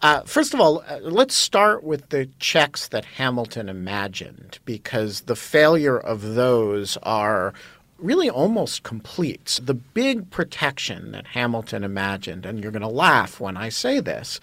Uh, 0.03 0.21
first 0.21 0.53
of 0.53 0.60
all, 0.60 0.83
uh, 0.88 0.99
let's 1.01 1.33
start 1.33 1.83
with 1.83 2.10
the 2.10 2.29
checks 2.39 2.89
that 2.89 3.03
Hamilton 3.03 3.67
imagined, 3.67 4.60
because 4.63 5.21
the 5.21 5.36
failure 5.36 5.97
of 5.97 6.36
those 6.36 6.97
are 7.01 7.53
really 7.97 8.29
almost 8.29 8.83
complete. 8.83 9.60
The 9.63 9.73
big 9.73 10.29
protection 10.29 11.12
that 11.13 11.25
Hamilton 11.25 11.83
imagined, 11.83 12.45
and 12.45 12.62
you're 12.62 12.71
going 12.71 12.81
to 12.81 12.88
laugh 12.88 13.39
when 13.39 13.57
I 13.57 13.69
say 13.69 13.99
this, 13.99 14.39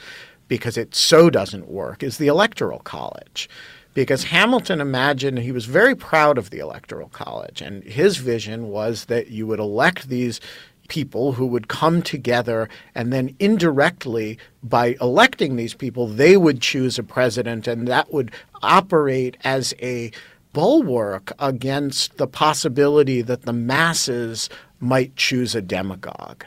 because 0.49 0.77
it 0.77 0.95
so 0.95 1.31
doesn't 1.31 1.69
work, 1.69 2.03
is 2.03 2.19
the 2.19 2.27
Electoral 2.27 2.81
College. 2.81 3.49
Because 3.95 4.25
Hamilton 4.25 4.81
imagined 4.81 5.39
he 5.39 5.53
was 5.53 5.67
very 5.67 5.95
proud 5.95 6.37
of 6.37 6.51
the 6.51 6.59
Electoral 6.59 7.11
College, 7.11 7.63
and 7.63 7.85
his 7.85 8.17
vision 8.17 8.71
was 8.71 9.05
that 9.05 9.29
you 9.29 9.47
would 9.47 9.61
elect 9.61 10.09
these 10.09 10.41
people 10.89 11.33
who 11.33 11.47
would 11.47 11.69
come 11.69 12.03
together 12.03 12.69
and 12.95 13.13
then 13.13 13.35
indirectly 13.39 14.39
by 14.63 14.97
electing 15.01 15.57
these 15.57 15.75
people 15.75 16.07
they 16.07 16.37
would 16.37 16.61
choose 16.61 16.99
a 16.99 17.03
president 17.03 17.67
and 17.67 17.89
that 17.89 18.13
would 18.13 18.31
operate 18.63 19.37
as 19.45 19.75
a 19.81 20.11
bulwark 20.53 21.33
against 21.39 22.17
the 22.17 22.27
possibility 22.27 23.21
that 23.21 23.43
the 23.43 23.53
masses 23.53 24.49
might 24.81 25.15
choose 25.17 25.55
a 25.55 25.61
demagogue. 25.61 26.45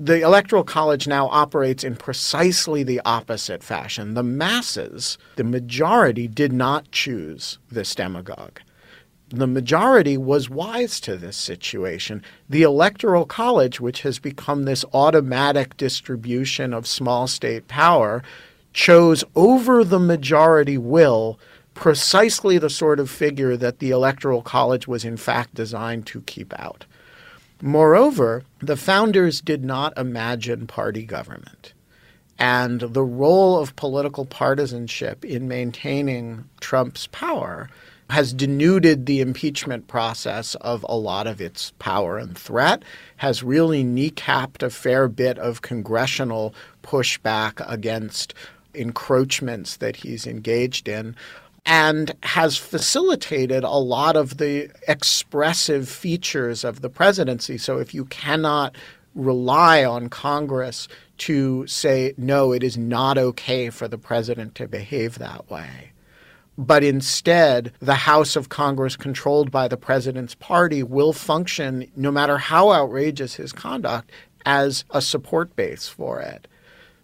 The 0.00 0.20
Electoral 0.20 0.62
College 0.62 1.08
now 1.08 1.26
operates 1.26 1.82
in 1.82 1.96
precisely 1.96 2.84
the 2.84 3.00
opposite 3.04 3.64
fashion. 3.64 4.14
The 4.14 4.22
masses, 4.22 5.18
the 5.34 5.42
majority, 5.42 6.28
did 6.28 6.52
not 6.52 6.90
choose 6.92 7.58
this 7.68 7.96
demagogue. 7.96 8.60
The 9.30 9.46
majority 9.46 10.16
was 10.16 10.48
wise 10.48 11.00
to 11.00 11.16
this 11.16 11.36
situation. 11.36 12.22
The 12.48 12.62
Electoral 12.62 13.26
College, 13.26 13.78
which 13.78 14.00
has 14.02 14.18
become 14.18 14.64
this 14.64 14.86
automatic 14.94 15.76
distribution 15.76 16.72
of 16.72 16.86
small 16.86 17.26
state 17.26 17.68
power, 17.68 18.22
chose 18.72 19.24
over 19.36 19.84
the 19.84 19.98
majority 19.98 20.78
will 20.78 21.38
precisely 21.74 22.58
the 22.58 22.70
sort 22.70 22.98
of 22.98 23.10
figure 23.10 23.56
that 23.56 23.80
the 23.80 23.90
Electoral 23.90 24.42
College 24.42 24.88
was 24.88 25.04
in 25.04 25.16
fact 25.16 25.54
designed 25.54 26.06
to 26.06 26.22
keep 26.22 26.58
out. 26.58 26.86
Moreover, 27.60 28.44
the 28.60 28.76
founders 28.76 29.40
did 29.40 29.64
not 29.64 29.96
imagine 29.98 30.66
party 30.66 31.04
government. 31.04 31.74
And 32.38 32.80
the 32.80 33.02
role 33.02 33.58
of 33.58 33.76
political 33.76 34.24
partisanship 34.24 35.24
in 35.24 35.48
maintaining 35.48 36.48
Trump's 36.60 37.08
power 37.08 37.68
has 38.10 38.32
denuded 38.32 39.06
the 39.06 39.20
impeachment 39.20 39.86
process 39.86 40.54
of 40.56 40.84
a 40.88 40.96
lot 40.96 41.26
of 41.26 41.40
its 41.40 41.72
power 41.78 42.18
and 42.18 42.36
threat, 42.36 42.82
has 43.16 43.42
really 43.42 43.84
kneecapped 43.84 44.62
a 44.62 44.70
fair 44.70 45.08
bit 45.08 45.38
of 45.38 45.62
congressional 45.62 46.54
pushback 46.82 47.62
against 47.70 48.34
encroachments 48.74 49.76
that 49.76 49.96
he's 49.96 50.26
engaged 50.26 50.88
in 50.88 51.14
and 51.66 52.14
has 52.22 52.56
facilitated 52.56 53.62
a 53.62 53.70
lot 53.70 54.16
of 54.16 54.38
the 54.38 54.70
expressive 54.86 55.86
features 55.86 56.64
of 56.64 56.80
the 56.80 56.88
presidency. 56.88 57.58
So 57.58 57.78
if 57.78 57.92
you 57.92 58.06
cannot 58.06 58.74
rely 59.14 59.84
on 59.84 60.08
Congress 60.08 60.88
to 61.18 61.66
say, 61.66 62.14
no, 62.16 62.52
it 62.52 62.62
is 62.62 62.78
not 62.78 63.18
okay 63.18 63.68
for 63.68 63.86
the 63.86 63.98
president 63.98 64.54
to 64.54 64.68
behave 64.68 65.18
that 65.18 65.50
way. 65.50 65.92
But 66.58 66.84
instead, 66.84 67.72
the 67.78 67.94
House 67.94 68.36
of 68.36 68.50
Congress, 68.50 68.96
controlled 68.96 69.50
by 69.50 69.68
the 69.68 69.76
president's 69.76 70.34
party, 70.34 70.82
will 70.82 71.12
function, 71.14 71.90
no 71.96 72.10
matter 72.10 72.36
how 72.36 72.72
outrageous 72.72 73.34
his 73.34 73.52
conduct, 73.52 74.10
as 74.44 74.84
a 74.90 75.00
support 75.00 75.54
base 75.56 75.88
for 75.88 76.20
it 76.20 76.48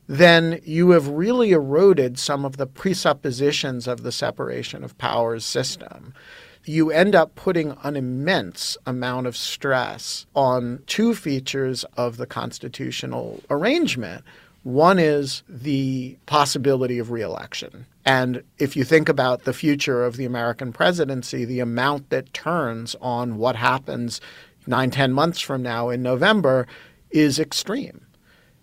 then 0.07 0.61
you 0.64 0.90
have 0.90 1.09
really 1.09 1.53
eroded 1.53 2.19
some 2.19 2.45
of 2.45 2.57
the 2.57 2.67
presuppositions 2.67 3.87
of 3.87 4.03
the 4.03 4.12
separation 4.12 4.85
of 4.85 4.97
powers 4.99 5.45
system. 5.45 6.12
You 6.67 6.90
end 6.90 7.14
up 7.14 7.35
putting 7.35 7.77
an 7.83 7.97
immense 7.97 8.77
amount 8.87 9.27
of 9.27 9.37
stress 9.37 10.27
on 10.35 10.83
two 10.87 11.14
features 11.14 11.85
of 11.97 12.17
the 12.17 12.27
constitutional 12.27 13.43
arrangement. 13.51 14.25
One 14.64 14.98
is 14.98 15.42
the 15.46 16.16
possibility 16.24 16.98
of 16.98 17.11
reelection. 17.11 17.87
And 18.07 18.42
if 18.59 18.77
you 18.77 18.85
think 18.85 19.11
about 19.11 19.44
the 19.44 19.53
future 19.53 20.05
of 20.05 20.16
the 20.16 20.24
American 20.24 20.72
presidency, 20.72 21.44
the 21.44 21.61
amount 21.61 22.09
that 22.09 22.33
turns 22.33 22.96
on 23.00 23.37
what 23.37 23.57
happens 23.57 24.22
nine, 24.66 24.90
ten 24.90 25.12
months 25.12 25.40
from 25.40 25.62
now 25.62 25.90
in 25.90 26.03
November 26.03 26.66
is 27.11 27.38
extreme. 27.38 28.07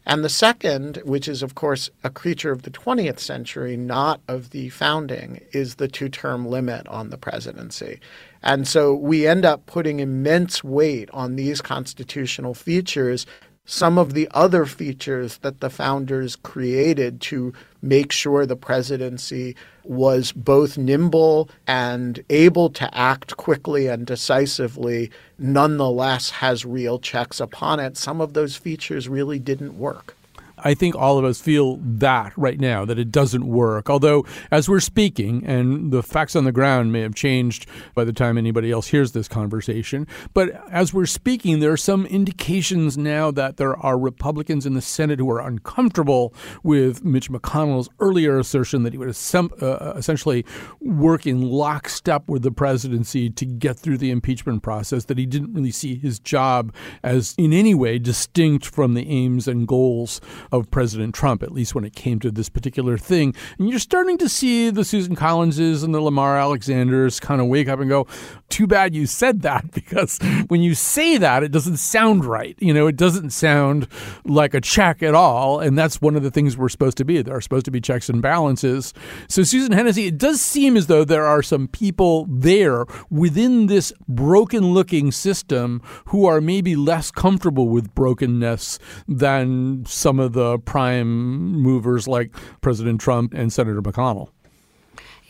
And 0.03 0.23
the 0.23 0.29
second, 0.29 0.97
which 1.05 1.27
is, 1.27 1.43
of 1.43 1.53
course, 1.53 1.91
a 2.03 2.09
creature 2.09 2.51
of 2.51 2.63
the 2.63 2.71
20th 2.71 3.19
century, 3.19 3.77
not 3.77 4.19
of 4.27 4.49
the 4.49 4.69
founding, 4.69 5.41
is 5.51 5.75
the 5.75 5.87
two 5.87 6.09
term 6.09 6.47
limit 6.47 6.87
on 6.87 7.11
the 7.11 7.17
presidency. 7.17 7.99
And 8.41 8.67
so 8.67 8.95
we 8.95 9.27
end 9.27 9.45
up 9.45 9.67
putting 9.67 9.99
immense 9.99 10.63
weight 10.63 11.11
on 11.11 11.35
these 11.35 11.61
constitutional 11.61 12.55
features 12.55 13.27
some 13.65 13.97
of 13.97 14.13
the 14.13 14.27
other 14.31 14.65
features 14.65 15.37
that 15.37 15.59
the 15.59 15.69
founders 15.69 16.35
created 16.35 17.21
to 17.21 17.53
make 17.81 18.11
sure 18.11 18.45
the 18.45 18.55
presidency 18.55 19.55
was 19.83 20.31
both 20.31 20.77
nimble 20.77 21.49
and 21.67 22.23
able 22.29 22.69
to 22.69 22.97
act 22.97 23.37
quickly 23.37 23.87
and 23.87 24.05
decisively, 24.05 25.11
nonetheless 25.37 26.29
has 26.29 26.65
real 26.65 26.99
checks 26.99 27.39
upon 27.39 27.79
it. 27.79 27.97
Some 27.97 28.19
of 28.19 28.33
those 28.33 28.55
features 28.55 29.07
really 29.07 29.39
didn't 29.39 29.77
work. 29.77 30.15
I 30.63 30.73
think 30.73 30.95
all 30.95 31.17
of 31.17 31.25
us 31.25 31.41
feel 31.41 31.77
that 31.81 32.33
right 32.37 32.59
now, 32.59 32.85
that 32.85 32.99
it 32.99 33.11
doesn't 33.11 33.45
work. 33.45 33.89
Although, 33.89 34.25
as 34.51 34.69
we're 34.69 34.79
speaking, 34.79 35.45
and 35.45 35.91
the 35.91 36.03
facts 36.03 36.35
on 36.35 36.43
the 36.43 36.51
ground 36.51 36.91
may 36.91 37.01
have 37.01 37.15
changed 37.15 37.67
by 37.95 38.03
the 38.03 38.13
time 38.13 38.37
anybody 38.37 38.71
else 38.71 38.87
hears 38.87 39.11
this 39.11 39.27
conversation, 39.27 40.07
but 40.33 40.49
as 40.71 40.93
we're 40.93 41.05
speaking, 41.05 41.59
there 41.59 41.71
are 41.71 41.77
some 41.77 42.05
indications 42.05 42.97
now 42.97 43.31
that 43.31 43.57
there 43.57 43.75
are 43.77 43.97
Republicans 43.97 44.65
in 44.65 44.73
the 44.73 44.81
Senate 44.81 45.19
who 45.19 45.29
are 45.29 45.41
uncomfortable 45.41 46.33
with 46.63 47.03
Mitch 47.03 47.29
McConnell's 47.29 47.89
earlier 47.99 48.37
assertion 48.39 48.83
that 48.83 48.93
he 48.93 48.97
would 48.97 49.09
uh, 49.09 49.93
essentially 49.95 50.45
work 50.79 51.25
in 51.25 51.41
lockstep 51.41 52.27
with 52.29 52.43
the 52.43 52.51
presidency 52.51 53.29
to 53.29 53.45
get 53.45 53.77
through 53.77 53.97
the 53.97 54.11
impeachment 54.11 54.63
process, 54.63 55.05
that 55.05 55.17
he 55.17 55.25
didn't 55.25 55.53
really 55.53 55.71
see 55.71 55.95
his 55.95 56.19
job 56.19 56.73
as 57.03 57.35
in 57.37 57.53
any 57.53 57.73
way 57.73 57.99
distinct 57.99 58.65
from 58.65 58.93
the 58.93 59.09
aims 59.09 59.47
and 59.47 59.67
goals 59.67 60.21
of 60.51 60.69
President 60.71 61.15
Trump, 61.15 61.43
at 61.43 61.51
least 61.51 61.73
when 61.73 61.83
it 61.83 61.95
came 61.95 62.19
to 62.19 62.31
this 62.31 62.49
particular 62.49 62.97
thing. 62.97 63.33
And 63.57 63.69
you're 63.69 63.79
starting 63.79 64.17
to 64.19 64.29
see 64.29 64.69
the 64.69 64.83
Susan 64.83 65.15
Collinses 65.15 65.83
and 65.83 65.93
the 65.93 66.01
Lamar 66.01 66.37
Alexanders 66.37 67.19
kind 67.19 67.39
of 67.39 67.47
wake 67.47 67.69
up 67.69 67.79
and 67.79 67.89
go, 67.89 68.07
too 68.49 68.67
bad 68.67 68.93
you 68.93 69.05
said 69.05 69.41
that 69.41 69.71
because 69.73 70.19
when 70.47 70.61
you 70.61 70.75
say 70.75 71.17
that, 71.17 71.43
it 71.43 71.51
doesn't 71.51 71.77
sound 71.77 72.25
right. 72.25 72.55
You 72.59 72.73
know, 72.73 72.87
it 72.87 72.97
doesn't 72.97 73.31
sound 73.31 73.87
like 74.25 74.53
a 74.53 74.61
check 74.61 75.01
at 75.01 75.15
all. 75.15 75.59
And 75.59 75.77
that's 75.77 76.01
one 76.01 76.15
of 76.15 76.23
the 76.23 76.31
things 76.31 76.57
we're 76.57 76.69
supposed 76.69 76.97
to 76.97 77.05
be. 77.05 77.21
There 77.21 77.35
are 77.35 77.41
supposed 77.41 77.65
to 77.65 77.71
be 77.71 77.81
checks 77.81 78.09
and 78.09 78.21
balances. 78.21 78.93
So, 79.27 79.43
Susan 79.43 79.71
Hennessey, 79.71 80.07
it 80.07 80.17
does 80.17 80.41
seem 80.41 80.75
as 80.75 80.87
though 80.87 81.05
there 81.05 81.25
are 81.25 81.41
some 81.41 81.67
people 81.67 82.27
there 82.29 82.85
within 83.09 83.67
this 83.67 83.93
broken 84.07 84.73
looking 84.73 85.11
system 85.11 85.81
who 86.05 86.25
are 86.25 86.41
maybe 86.41 86.75
less 86.75 87.11
comfortable 87.11 87.69
with 87.69 87.93
brokenness 87.95 88.79
than 89.07 89.85
some 89.85 90.19
of 90.19 90.33
the 90.33 90.40
prime 90.65 91.53
movers 91.53 92.07
like 92.07 92.35
President 92.61 93.01
Trump 93.01 93.33
and 93.33 93.51
Senator 93.51 93.81
McConnell. 93.81 94.29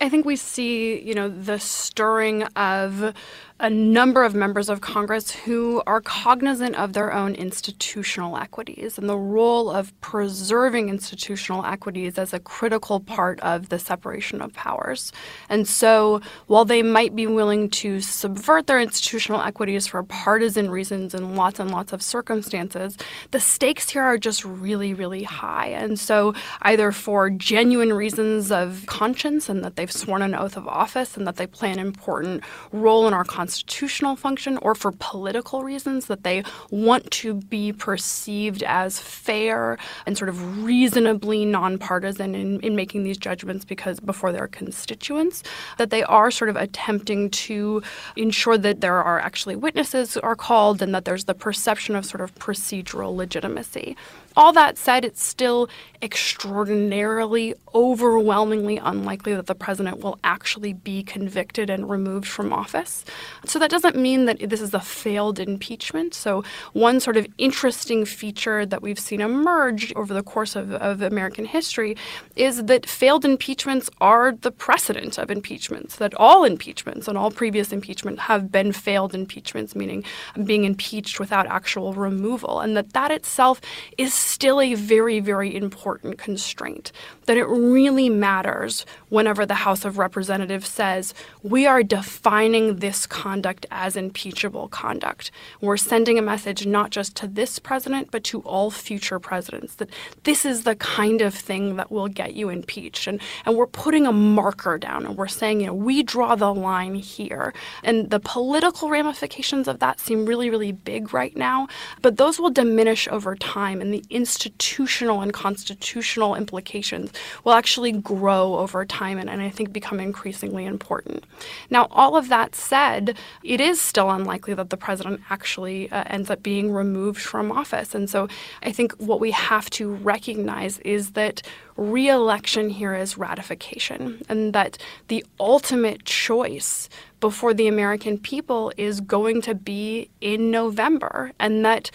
I 0.02 0.10
think 0.10 0.26
we 0.26 0.36
see, 0.36 1.00
you 1.00 1.14
know, 1.14 1.30
the 1.30 1.60
stirring 1.60 2.44
of 2.56 3.14
a 3.62 3.70
number 3.70 4.24
of 4.24 4.34
members 4.34 4.70
of 4.70 4.82
Congress 4.82 5.30
who 5.30 5.84
are 5.86 6.02
cognizant 6.02 6.76
of 6.76 6.94
their 6.94 7.14
own 7.14 7.36
institutional 7.36 8.36
equities 8.36 8.98
and 8.98 9.08
the 9.08 9.16
role 9.16 9.70
of 9.70 9.94
preserving 10.02 10.90
institutional 10.90 11.64
equities 11.64 12.18
as 12.18 12.34
a 12.34 12.40
critical 12.40 13.00
part 13.00 13.40
of 13.42 13.70
the 13.70 13.78
separation 13.78 14.42
of 14.42 14.52
powers. 14.54 15.12
And 15.48 15.68
so, 15.68 16.22
while 16.48 16.66
they 16.66 16.82
might 16.82 17.16
be 17.16 17.28
willing 17.28 17.70
to 17.82 18.02
subvert 18.02 18.66
their 18.66 18.80
institutional 18.80 19.42
equities 19.42 19.86
for 19.86 20.02
partisan 20.02 20.72
reasons 20.72 21.14
in 21.14 21.36
lots 21.36 21.60
and 21.60 21.70
lots 21.70 21.94
of 21.94 22.02
circumstances, 22.02 22.98
the 23.30 23.40
stakes 23.40 23.92
here 23.92 24.02
are 24.02 24.18
just 24.18 24.44
really, 24.44 24.96
really 24.96 25.22
high. 25.22 25.68
And 25.68 26.00
so, 26.00 26.34
either 26.64 26.92
for 26.92 27.30
genuine 27.30 27.94
reasons 27.94 28.52
of 28.52 28.86
conscience 28.88 29.50
and 29.50 29.64
that 29.64 29.76
they've 29.76 29.92
sworn 29.92 30.24
an 30.24 30.34
oath 30.34 30.58
of 30.58 30.68
office 30.68 31.16
and 31.16 31.28
that 31.28 31.36
they 31.36 31.46
play 31.46 31.72
an 31.72 31.78
important 31.78 32.44
role 32.72 33.08
in 33.08 33.14
our 33.14 33.24
Constitution 33.24 33.51
constitutional 33.52 34.16
function 34.16 34.58
or 34.60 34.74
for 34.74 34.94
political 34.94 35.62
reasons 35.62 36.06
that 36.06 36.24
they 36.24 36.42
want 36.70 37.12
to 37.12 37.34
be 37.34 37.74
perceived 37.74 38.64
as 38.64 38.98
fair 38.98 39.78
and 40.06 40.18
sort 40.18 40.30
of 40.30 40.64
reasonably 40.64 41.44
nonpartisan 41.44 42.34
in, 42.34 42.62
in 42.62 42.78
making 42.78 43.04
these 43.04 43.18
judgments 43.18 43.66
because 43.66 44.00
before 44.00 44.32
their 44.32 44.48
constituents, 44.48 45.44
that 45.78 45.90
they 45.90 46.02
are 46.04 46.32
sort 46.32 46.50
of 46.50 46.56
attempting 46.56 47.30
to 47.30 47.84
ensure 48.16 48.58
that 48.58 48.80
there 48.80 49.04
are 49.04 49.20
actually 49.20 49.58
witnesses 49.58 50.16
are 50.16 50.36
called 50.36 50.82
and 50.82 50.96
that 50.96 51.04
there's 51.04 51.26
the 51.26 51.34
perception 51.34 51.94
of 51.94 52.06
sort 52.06 52.22
of 52.22 52.34
procedural 52.36 53.14
legitimacy. 53.14 53.98
All 54.38 54.54
that 54.54 54.78
said, 54.78 55.04
it's 55.04 55.22
still 55.22 55.68
extraordinarily, 56.02 57.54
overwhelmingly 57.76 58.78
unlikely 58.78 59.36
that 59.36 59.46
the 59.46 59.56
president 59.56 60.00
will 60.00 60.18
actually 60.24 60.74
be 60.74 61.04
convicted 61.04 61.70
and 61.70 61.90
removed 61.90 62.28
from 62.28 62.52
office. 62.52 63.06
So 63.46 63.60
that 63.60 63.70
doesn't 63.70 63.96
mean 63.96 64.26
that 64.26 64.50
this 64.50 64.62
is 64.62 64.74
a 64.74 64.80
failed 64.80 65.40
impeachment. 65.40 66.14
So, 66.14 66.44
one 66.74 67.00
sort 67.00 67.18
of 67.18 67.28
interesting 67.38 68.06
feature 68.06 68.66
that 68.66 68.82
we've 68.82 69.00
seen 69.00 69.22
emerge 69.22 69.94
over 69.96 70.14
the 70.14 70.24
course 70.24 70.56
of, 70.56 70.74
of 70.74 71.02
American 71.02 71.46
history 71.46 71.96
is 72.36 72.66
that 72.66 72.86
failed 72.86 73.24
impeachments 73.26 73.90
are 74.00 74.32
the 74.32 74.52
precedent 74.52 75.18
of 75.18 75.30
impeachments, 75.30 75.98
that 75.98 76.14
all 76.16 76.44
impeachments 76.44 77.08
and 77.08 77.18
all 77.18 77.32
previous 77.32 77.72
impeachment 77.72 78.20
have 78.20 78.52
been 78.52 78.72
failed 78.72 79.14
impeachments, 79.14 79.76
meaning 79.76 80.04
being 80.44 80.64
impeached 80.64 81.20
without 81.20 81.46
actual 81.48 81.94
removal, 81.94 82.60
and 82.60 82.76
that 82.76 82.94
that 82.94 83.12
itself 83.12 83.62
is 83.98 84.14
still 84.14 84.60
a 84.60 84.74
very, 84.74 85.20
very 85.20 85.56
important 85.56 85.91
constraint. 85.98 86.92
That 87.26 87.38
it 87.38 87.46
really 87.46 88.10
matters 88.10 88.86
whenever 89.10 89.46
the 89.46 89.56
House 89.56 89.86
of 89.86 89.98
Representatives 89.98 90.68
says, 90.68 91.14
we 91.44 91.66
are 91.66 91.84
defining 91.84 92.78
this 92.78 93.06
conduct 93.06 93.66
as 93.72 93.96
impeachable 93.96 94.68
conduct. 94.70 95.32
We're 95.60 95.78
sending 95.78 96.18
a 96.18 96.22
message 96.22 96.66
not 96.66 96.92
just 96.92 97.16
to 97.18 97.28
this 97.28 97.60
president, 97.60 98.12
but 98.12 98.24
to 98.26 98.42
all 98.42 98.72
future 98.72 99.20
presidents 99.20 99.76
that 99.76 99.90
this 100.24 100.46
is 100.46 100.64
the 100.64 100.76
kind 100.76 101.22
of 101.22 101.34
thing 101.34 101.76
that 101.76 101.92
will 101.92 102.08
get 102.08 102.34
you 102.34 102.50
impeached. 102.50 103.08
And, 103.08 103.22
and 103.46 103.58
we're 103.58 103.68
putting 103.68 104.08
a 104.08 104.12
marker 104.12 104.78
down 104.78 105.06
and 105.06 105.18
we're 105.18 105.28
saying, 105.28 105.62
you 105.62 105.68
know, 105.68 105.74
we 105.74 106.04
draw 106.04 106.36
the 106.36 106.54
line 106.54 106.96
here. 106.96 107.54
And 107.84 108.10
the 108.10 108.20
political 108.20 108.90
ramifications 108.90 109.68
of 109.68 109.80
that 109.80 110.00
seem 110.00 110.26
really, 110.26 110.50
really 110.50 110.72
big 110.72 111.14
right 111.14 111.36
now, 111.36 111.68
but 112.02 112.18
those 112.18 112.40
will 112.40 112.50
diminish 112.50 113.08
over 113.10 113.36
time 113.36 113.82
and 113.82 113.94
the 113.94 114.04
institutional 114.10 115.22
and 115.22 115.34
constitutional 115.34 115.81
implications 115.82 117.12
will 117.44 117.54
actually 117.54 117.92
grow 117.92 118.56
over 118.56 118.86
time 118.86 119.18
and, 119.18 119.30
and 119.30 119.42
I 119.42 119.50
think 119.50 119.74
become 119.74 120.00
increasingly 120.00 120.66
important. 120.66 121.26
Now, 121.70 121.88
all 121.92 122.16
of 122.16 122.30
that 122.30 122.56
said, 122.56 123.18
it 123.44 123.60
is 123.60 123.82
still 123.82 124.10
unlikely 124.10 124.54
that 124.56 124.70
the 124.70 124.78
president 124.78 125.22
actually 125.30 125.92
uh, 125.92 126.04
ends 126.08 126.30
up 126.30 126.44
being 126.44 126.72
removed 126.72 127.22
from 127.22 127.52
office. 127.52 127.96
And 127.96 128.10
so 128.10 128.28
I 128.64 128.72
think 128.72 128.94
what 128.94 129.20
we 129.20 129.32
have 129.32 129.70
to 129.72 129.94
recognize 129.94 130.80
is 130.80 131.12
that 131.12 131.42
re-election 131.78 132.70
here 132.70 132.94
is 132.94 133.18
ratification 133.18 134.22
and 134.30 134.54
that 134.54 134.78
the 135.08 135.26
ultimate 135.40 136.06
choice 136.06 136.90
before 137.20 137.54
the 137.54 137.68
American 137.68 138.18
people 138.18 138.72
is 138.78 139.00
going 139.00 139.42
to 139.42 139.56
be 139.56 140.10
in 140.20 140.52
November 140.52 141.32
and 141.40 141.64
that 141.66 141.92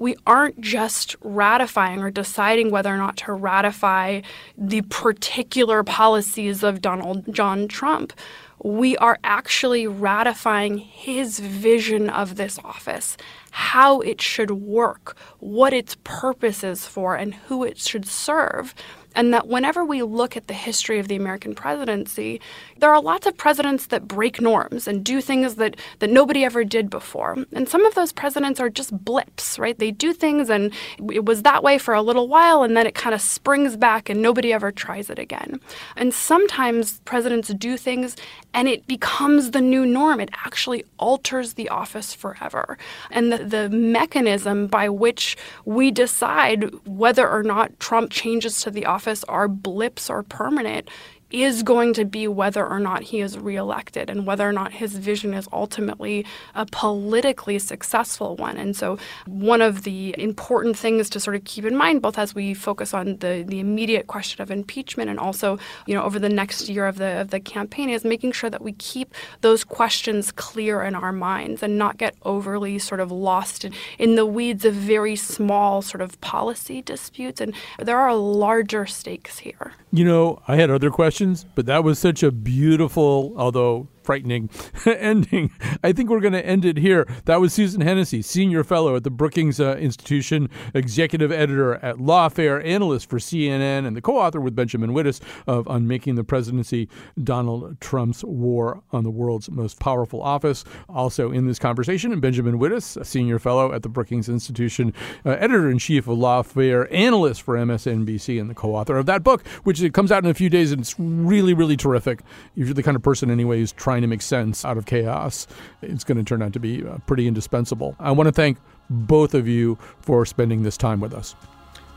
we 0.00 0.16
aren't 0.26 0.58
just 0.62 1.14
ratifying 1.20 2.00
or 2.00 2.10
deciding 2.10 2.70
whether 2.70 2.92
or 2.92 2.96
not 2.96 3.18
to 3.18 3.34
ratify 3.34 4.22
the 4.56 4.80
particular 4.82 5.84
policies 5.84 6.62
of 6.62 6.80
Donald 6.80 7.30
John 7.34 7.68
Trump. 7.68 8.14
We 8.62 8.96
are 8.96 9.18
actually 9.22 9.86
ratifying 9.86 10.78
his 10.78 11.38
vision 11.38 12.08
of 12.08 12.36
this 12.36 12.58
office, 12.64 13.18
how 13.50 14.00
it 14.00 14.22
should 14.22 14.50
work, 14.50 15.18
what 15.38 15.74
its 15.74 15.98
purpose 16.02 16.64
is 16.64 16.86
for, 16.86 17.14
and 17.14 17.34
who 17.34 17.62
it 17.62 17.76
should 17.76 18.06
serve. 18.06 18.74
And 19.14 19.34
that 19.34 19.48
whenever 19.48 19.84
we 19.84 20.02
look 20.02 20.36
at 20.36 20.46
the 20.46 20.54
history 20.54 20.98
of 20.98 21.08
the 21.08 21.16
American 21.16 21.54
presidency, 21.54 22.40
there 22.78 22.92
are 22.92 23.02
lots 23.02 23.26
of 23.26 23.36
presidents 23.36 23.86
that 23.86 24.06
break 24.06 24.40
norms 24.40 24.86
and 24.86 25.04
do 25.04 25.20
things 25.20 25.56
that, 25.56 25.76
that 25.98 26.10
nobody 26.10 26.44
ever 26.44 26.64
did 26.64 26.88
before. 26.88 27.36
And 27.52 27.68
some 27.68 27.84
of 27.84 27.94
those 27.94 28.12
presidents 28.12 28.60
are 28.60 28.70
just 28.70 29.04
blips, 29.04 29.58
right? 29.58 29.78
They 29.78 29.90
do 29.90 30.12
things 30.12 30.48
and 30.48 30.72
it 31.10 31.24
was 31.24 31.42
that 31.42 31.62
way 31.62 31.78
for 31.78 31.94
a 31.94 32.02
little 32.02 32.28
while 32.28 32.62
and 32.62 32.76
then 32.76 32.86
it 32.86 32.94
kind 32.94 33.14
of 33.14 33.20
springs 33.20 33.76
back 33.76 34.08
and 34.08 34.22
nobody 34.22 34.52
ever 34.52 34.70
tries 34.70 35.10
it 35.10 35.18
again. 35.18 35.60
And 35.96 36.14
sometimes 36.14 37.00
presidents 37.00 37.48
do 37.48 37.76
things 37.76 38.16
and 38.54 38.68
it 38.68 38.86
becomes 38.86 39.50
the 39.50 39.60
new 39.60 39.84
norm. 39.84 40.20
It 40.20 40.30
actually 40.44 40.84
alters 40.98 41.54
the 41.54 41.68
office 41.68 42.14
forever. 42.14 42.78
And 43.10 43.32
the, 43.32 43.38
the 43.38 43.68
mechanism 43.70 44.66
by 44.66 44.88
which 44.88 45.36
we 45.64 45.90
decide 45.90 46.72
whether 46.86 47.28
or 47.28 47.42
not 47.42 47.78
Trump 47.80 48.10
changes 48.10 48.60
to 48.60 48.70
the 48.70 48.86
office 48.86 48.99
office 49.00 49.24
are 49.24 49.48
blips 49.48 50.10
or 50.10 50.22
permanent 50.22 50.86
is 51.30 51.62
going 51.62 51.94
to 51.94 52.04
be 52.04 52.26
whether 52.26 52.66
or 52.66 52.80
not 52.80 53.02
he 53.02 53.20
is 53.20 53.38
reelected 53.38 54.10
and 54.10 54.26
whether 54.26 54.48
or 54.48 54.52
not 54.52 54.72
his 54.72 54.96
vision 54.96 55.34
is 55.34 55.48
ultimately 55.52 56.26
a 56.54 56.66
politically 56.66 57.58
successful 57.58 58.36
one. 58.36 58.56
And 58.56 58.76
so, 58.76 58.98
one 59.26 59.62
of 59.62 59.82
the 59.82 60.14
important 60.18 60.76
things 60.76 61.08
to 61.10 61.20
sort 61.20 61.36
of 61.36 61.44
keep 61.44 61.64
in 61.64 61.76
mind, 61.76 62.02
both 62.02 62.18
as 62.18 62.34
we 62.34 62.54
focus 62.54 62.92
on 62.94 63.16
the, 63.18 63.44
the 63.46 63.60
immediate 63.60 64.06
question 64.06 64.42
of 64.42 64.50
impeachment 64.50 65.10
and 65.10 65.18
also, 65.18 65.58
you 65.86 65.94
know, 65.94 66.02
over 66.02 66.18
the 66.18 66.28
next 66.28 66.68
year 66.68 66.86
of 66.86 66.98
the 66.98 67.20
of 67.20 67.30
the 67.30 67.40
campaign, 67.40 67.90
is 67.90 68.04
making 68.04 68.32
sure 68.32 68.50
that 68.50 68.62
we 68.62 68.72
keep 68.72 69.14
those 69.40 69.64
questions 69.64 70.32
clear 70.32 70.82
in 70.82 70.94
our 70.94 71.12
minds 71.12 71.62
and 71.62 71.78
not 71.78 71.98
get 71.98 72.14
overly 72.22 72.78
sort 72.78 73.00
of 73.00 73.10
lost 73.12 73.64
in, 73.64 73.72
in 73.98 74.14
the 74.14 74.26
weeds 74.26 74.64
of 74.64 74.74
very 74.74 75.16
small 75.16 75.82
sort 75.82 76.00
of 76.00 76.20
policy 76.20 76.82
disputes. 76.82 77.40
And 77.40 77.54
there 77.78 77.98
are 77.98 78.14
larger 78.14 78.86
stakes 78.86 79.38
here. 79.38 79.72
You 79.92 80.04
know, 80.04 80.40
I 80.46 80.56
had 80.56 80.70
other 80.70 80.90
questions, 80.90 81.19
but 81.54 81.66
that 81.66 81.84
was 81.84 81.98
such 81.98 82.22
a 82.22 82.30
beautiful, 82.30 83.34
although 83.36 83.88
frightening 84.10 84.50
ending. 84.86 85.52
I 85.84 85.92
think 85.92 86.10
we're 86.10 86.18
going 86.18 86.32
to 86.32 86.44
end 86.44 86.64
it 86.64 86.78
here. 86.78 87.06
That 87.26 87.40
was 87.40 87.54
Susan 87.54 87.80
Hennessey, 87.80 88.22
senior 88.22 88.64
fellow 88.64 88.96
at 88.96 89.04
the 89.04 89.10
Brookings 89.10 89.60
uh, 89.60 89.76
Institution, 89.76 90.50
executive 90.74 91.30
editor 91.30 91.76
at 91.76 91.98
Lawfare, 91.98 92.60
analyst 92.64 93.08
for 93.08 93.20
CNN, 93.20 93.86
and 93.86 93.96
the 93.96 94.00
co-author 94.00 94.40
with 94.40 94.56
Benjamin 94.56 94.90
Wittes 94.90 95.20
of 95.46 95.68
Unmaking 95.68 96.16
the 96.16 96.24
Presidency: 96.24 96.88
Donald 97.22 97.80
Trump's 97.80 98.24
War 98.24 98.82
on 98.90 99.04
the 99.04 99.12
World's 99.12 99.48
Most 99.48 99.78
Powerful 99.78 100.20
Office. 100.20 100.64
Also 100.88 101.30
in 101.30 101.46
this 101.46 101.60
conversation, 101.60 102.10
and 102.10 102.20
Benjamin 102.20 102.58
Wittes, 102.58 103.06
senior 103.06 103.38
fellow 103.38 103.72
at 103.72 103.84
the 103.84 103.88
Brookings 103.88 104.28
Institution, 104.28 104.92
uh, 105.24 105.36
editor 105.38 105.70
in 105.70 105.78
chief 105.78 106.08
of 106.08 106.18
Lawfare, 106.18 106.88
analyst 106.90 107.42
for 107.42 107.54
MSNBC, 107.54 108.40
and 108.40 108.50
the 108.50 108.56
co-author 108.56 108.96
of 108.96 109.06
that 109.06 109.22
book, 109.22 109.46
which 109.62 109.80
comes 109.92 110.10
out 110.10 110.24
in 110.24 110.30
a 110.30 110.34
few 110.34 110.50
days, 110.50 110.72
and 110.72 110.80
it's 110.80 110.98
really, 110.98 111.54
really 111.54 111.76
terrific. 111.76 112.22
If 112.56 112.66
you're 112.66 112.74
the 112.74 112.82
kind 112.82 112.96
of 112.96 113.04
person, 113.04 113.30
anyway, 113.30 113.60
who's 113.60 113.70
trying 113.70 113.99
trying 114.00 114.08
to 114.08 114.14
make 114.14 114.22
sense 114.22 114.64
out 114.64 114.78
of 114.78 114.86
chaos, 114.86 115.46
it's 115.82 116.04
going 116.04 116.16
to 116.16 116.24
turn 116.24 116.40
out 116.40 116.54
to 116.54 116.60
be 116.60 116.86
uh, 116.86 116.96
pretty 117.06 117.26
indispensable. 117.26 117.94
I 118.00 118.12
want 118.12 118.28
to 118.28 118.32
thank 118.32 118.56
both 118.88 119.34
of 119.34 119.46
you 119.46 119.76
for 120.00 120.24
spending 120.24 120.62
this 120.62 120.78
time 120.78 121.00
with 121.00 121.12
us. 121.12 121.36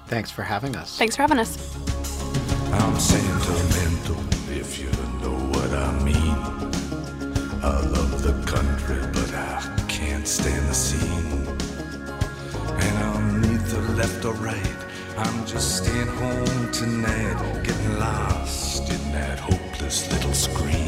Thanks 0.08 0.30
for 0.30 0.44
having 0.44 0.76
us. 0.76 0.98
Thanks 0.98 1.16
for 1.16 1.22
having 1.22 1.40
us. 1.40 1.56
I'm 2.74 3.00
sentimental, 3.00 4.18
if 4.52 4.78
you 4.80 4.92
know 5.22 5.38
what 5.54 5.72
I 5.72 6.04
mean. 6.04 6.36
I 7.64 7.80
love 7.80 8.22
the 8.22 8.34
country, 8.52 9.00
but 9.14 9.34
I 9.34 9.86
can't 9.88 10.28
stand 10.28 10.68
the 10.68 10.74
scene. 10.74 11.48
And 12.84 12.98
I'm 13.00 13.42
neither 13.42 13.80
left 13.94 14.26
or 14.26 14.34
right. 14.34 14.76
I'm 15.18 15.46
just 15.46 15.78
staying 15.78 16.08
home 16.08 16.72
tonight, 16.74 17.64
getting 17.64 17.98
lost 17.98 18.90
in 18.90 19.12
that 19.14 19.40
hopeless 19.40 20.12
little 20.12 20.34
screen. 20.34 20.83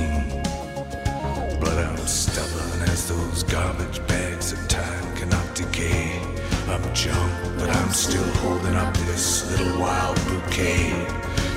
Stubborn 2.08 2.82
as 2.90 3.10
those 3.10 3.42
garbage 3.44 4.06
bags 4.08 4.52
of 4.52 4.68
time 4.68 5.16
cannot 5.16 5.56
decay. 5.56 6.22
I'm 6.68 6.94
junk, 6.94 7.34
but 7.58 7.68
I'm 7.70 7.90
still 7.90 8.30
holding 8.42 8.76
up 8.76 8.96
this 9.08 9.50
little 9.50 9.80
wild 9.80 10.16
bouquet. 10.28 10.92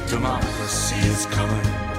Democracy 0.09 0.97
is 1.07 1.27
coming 1.27 1.98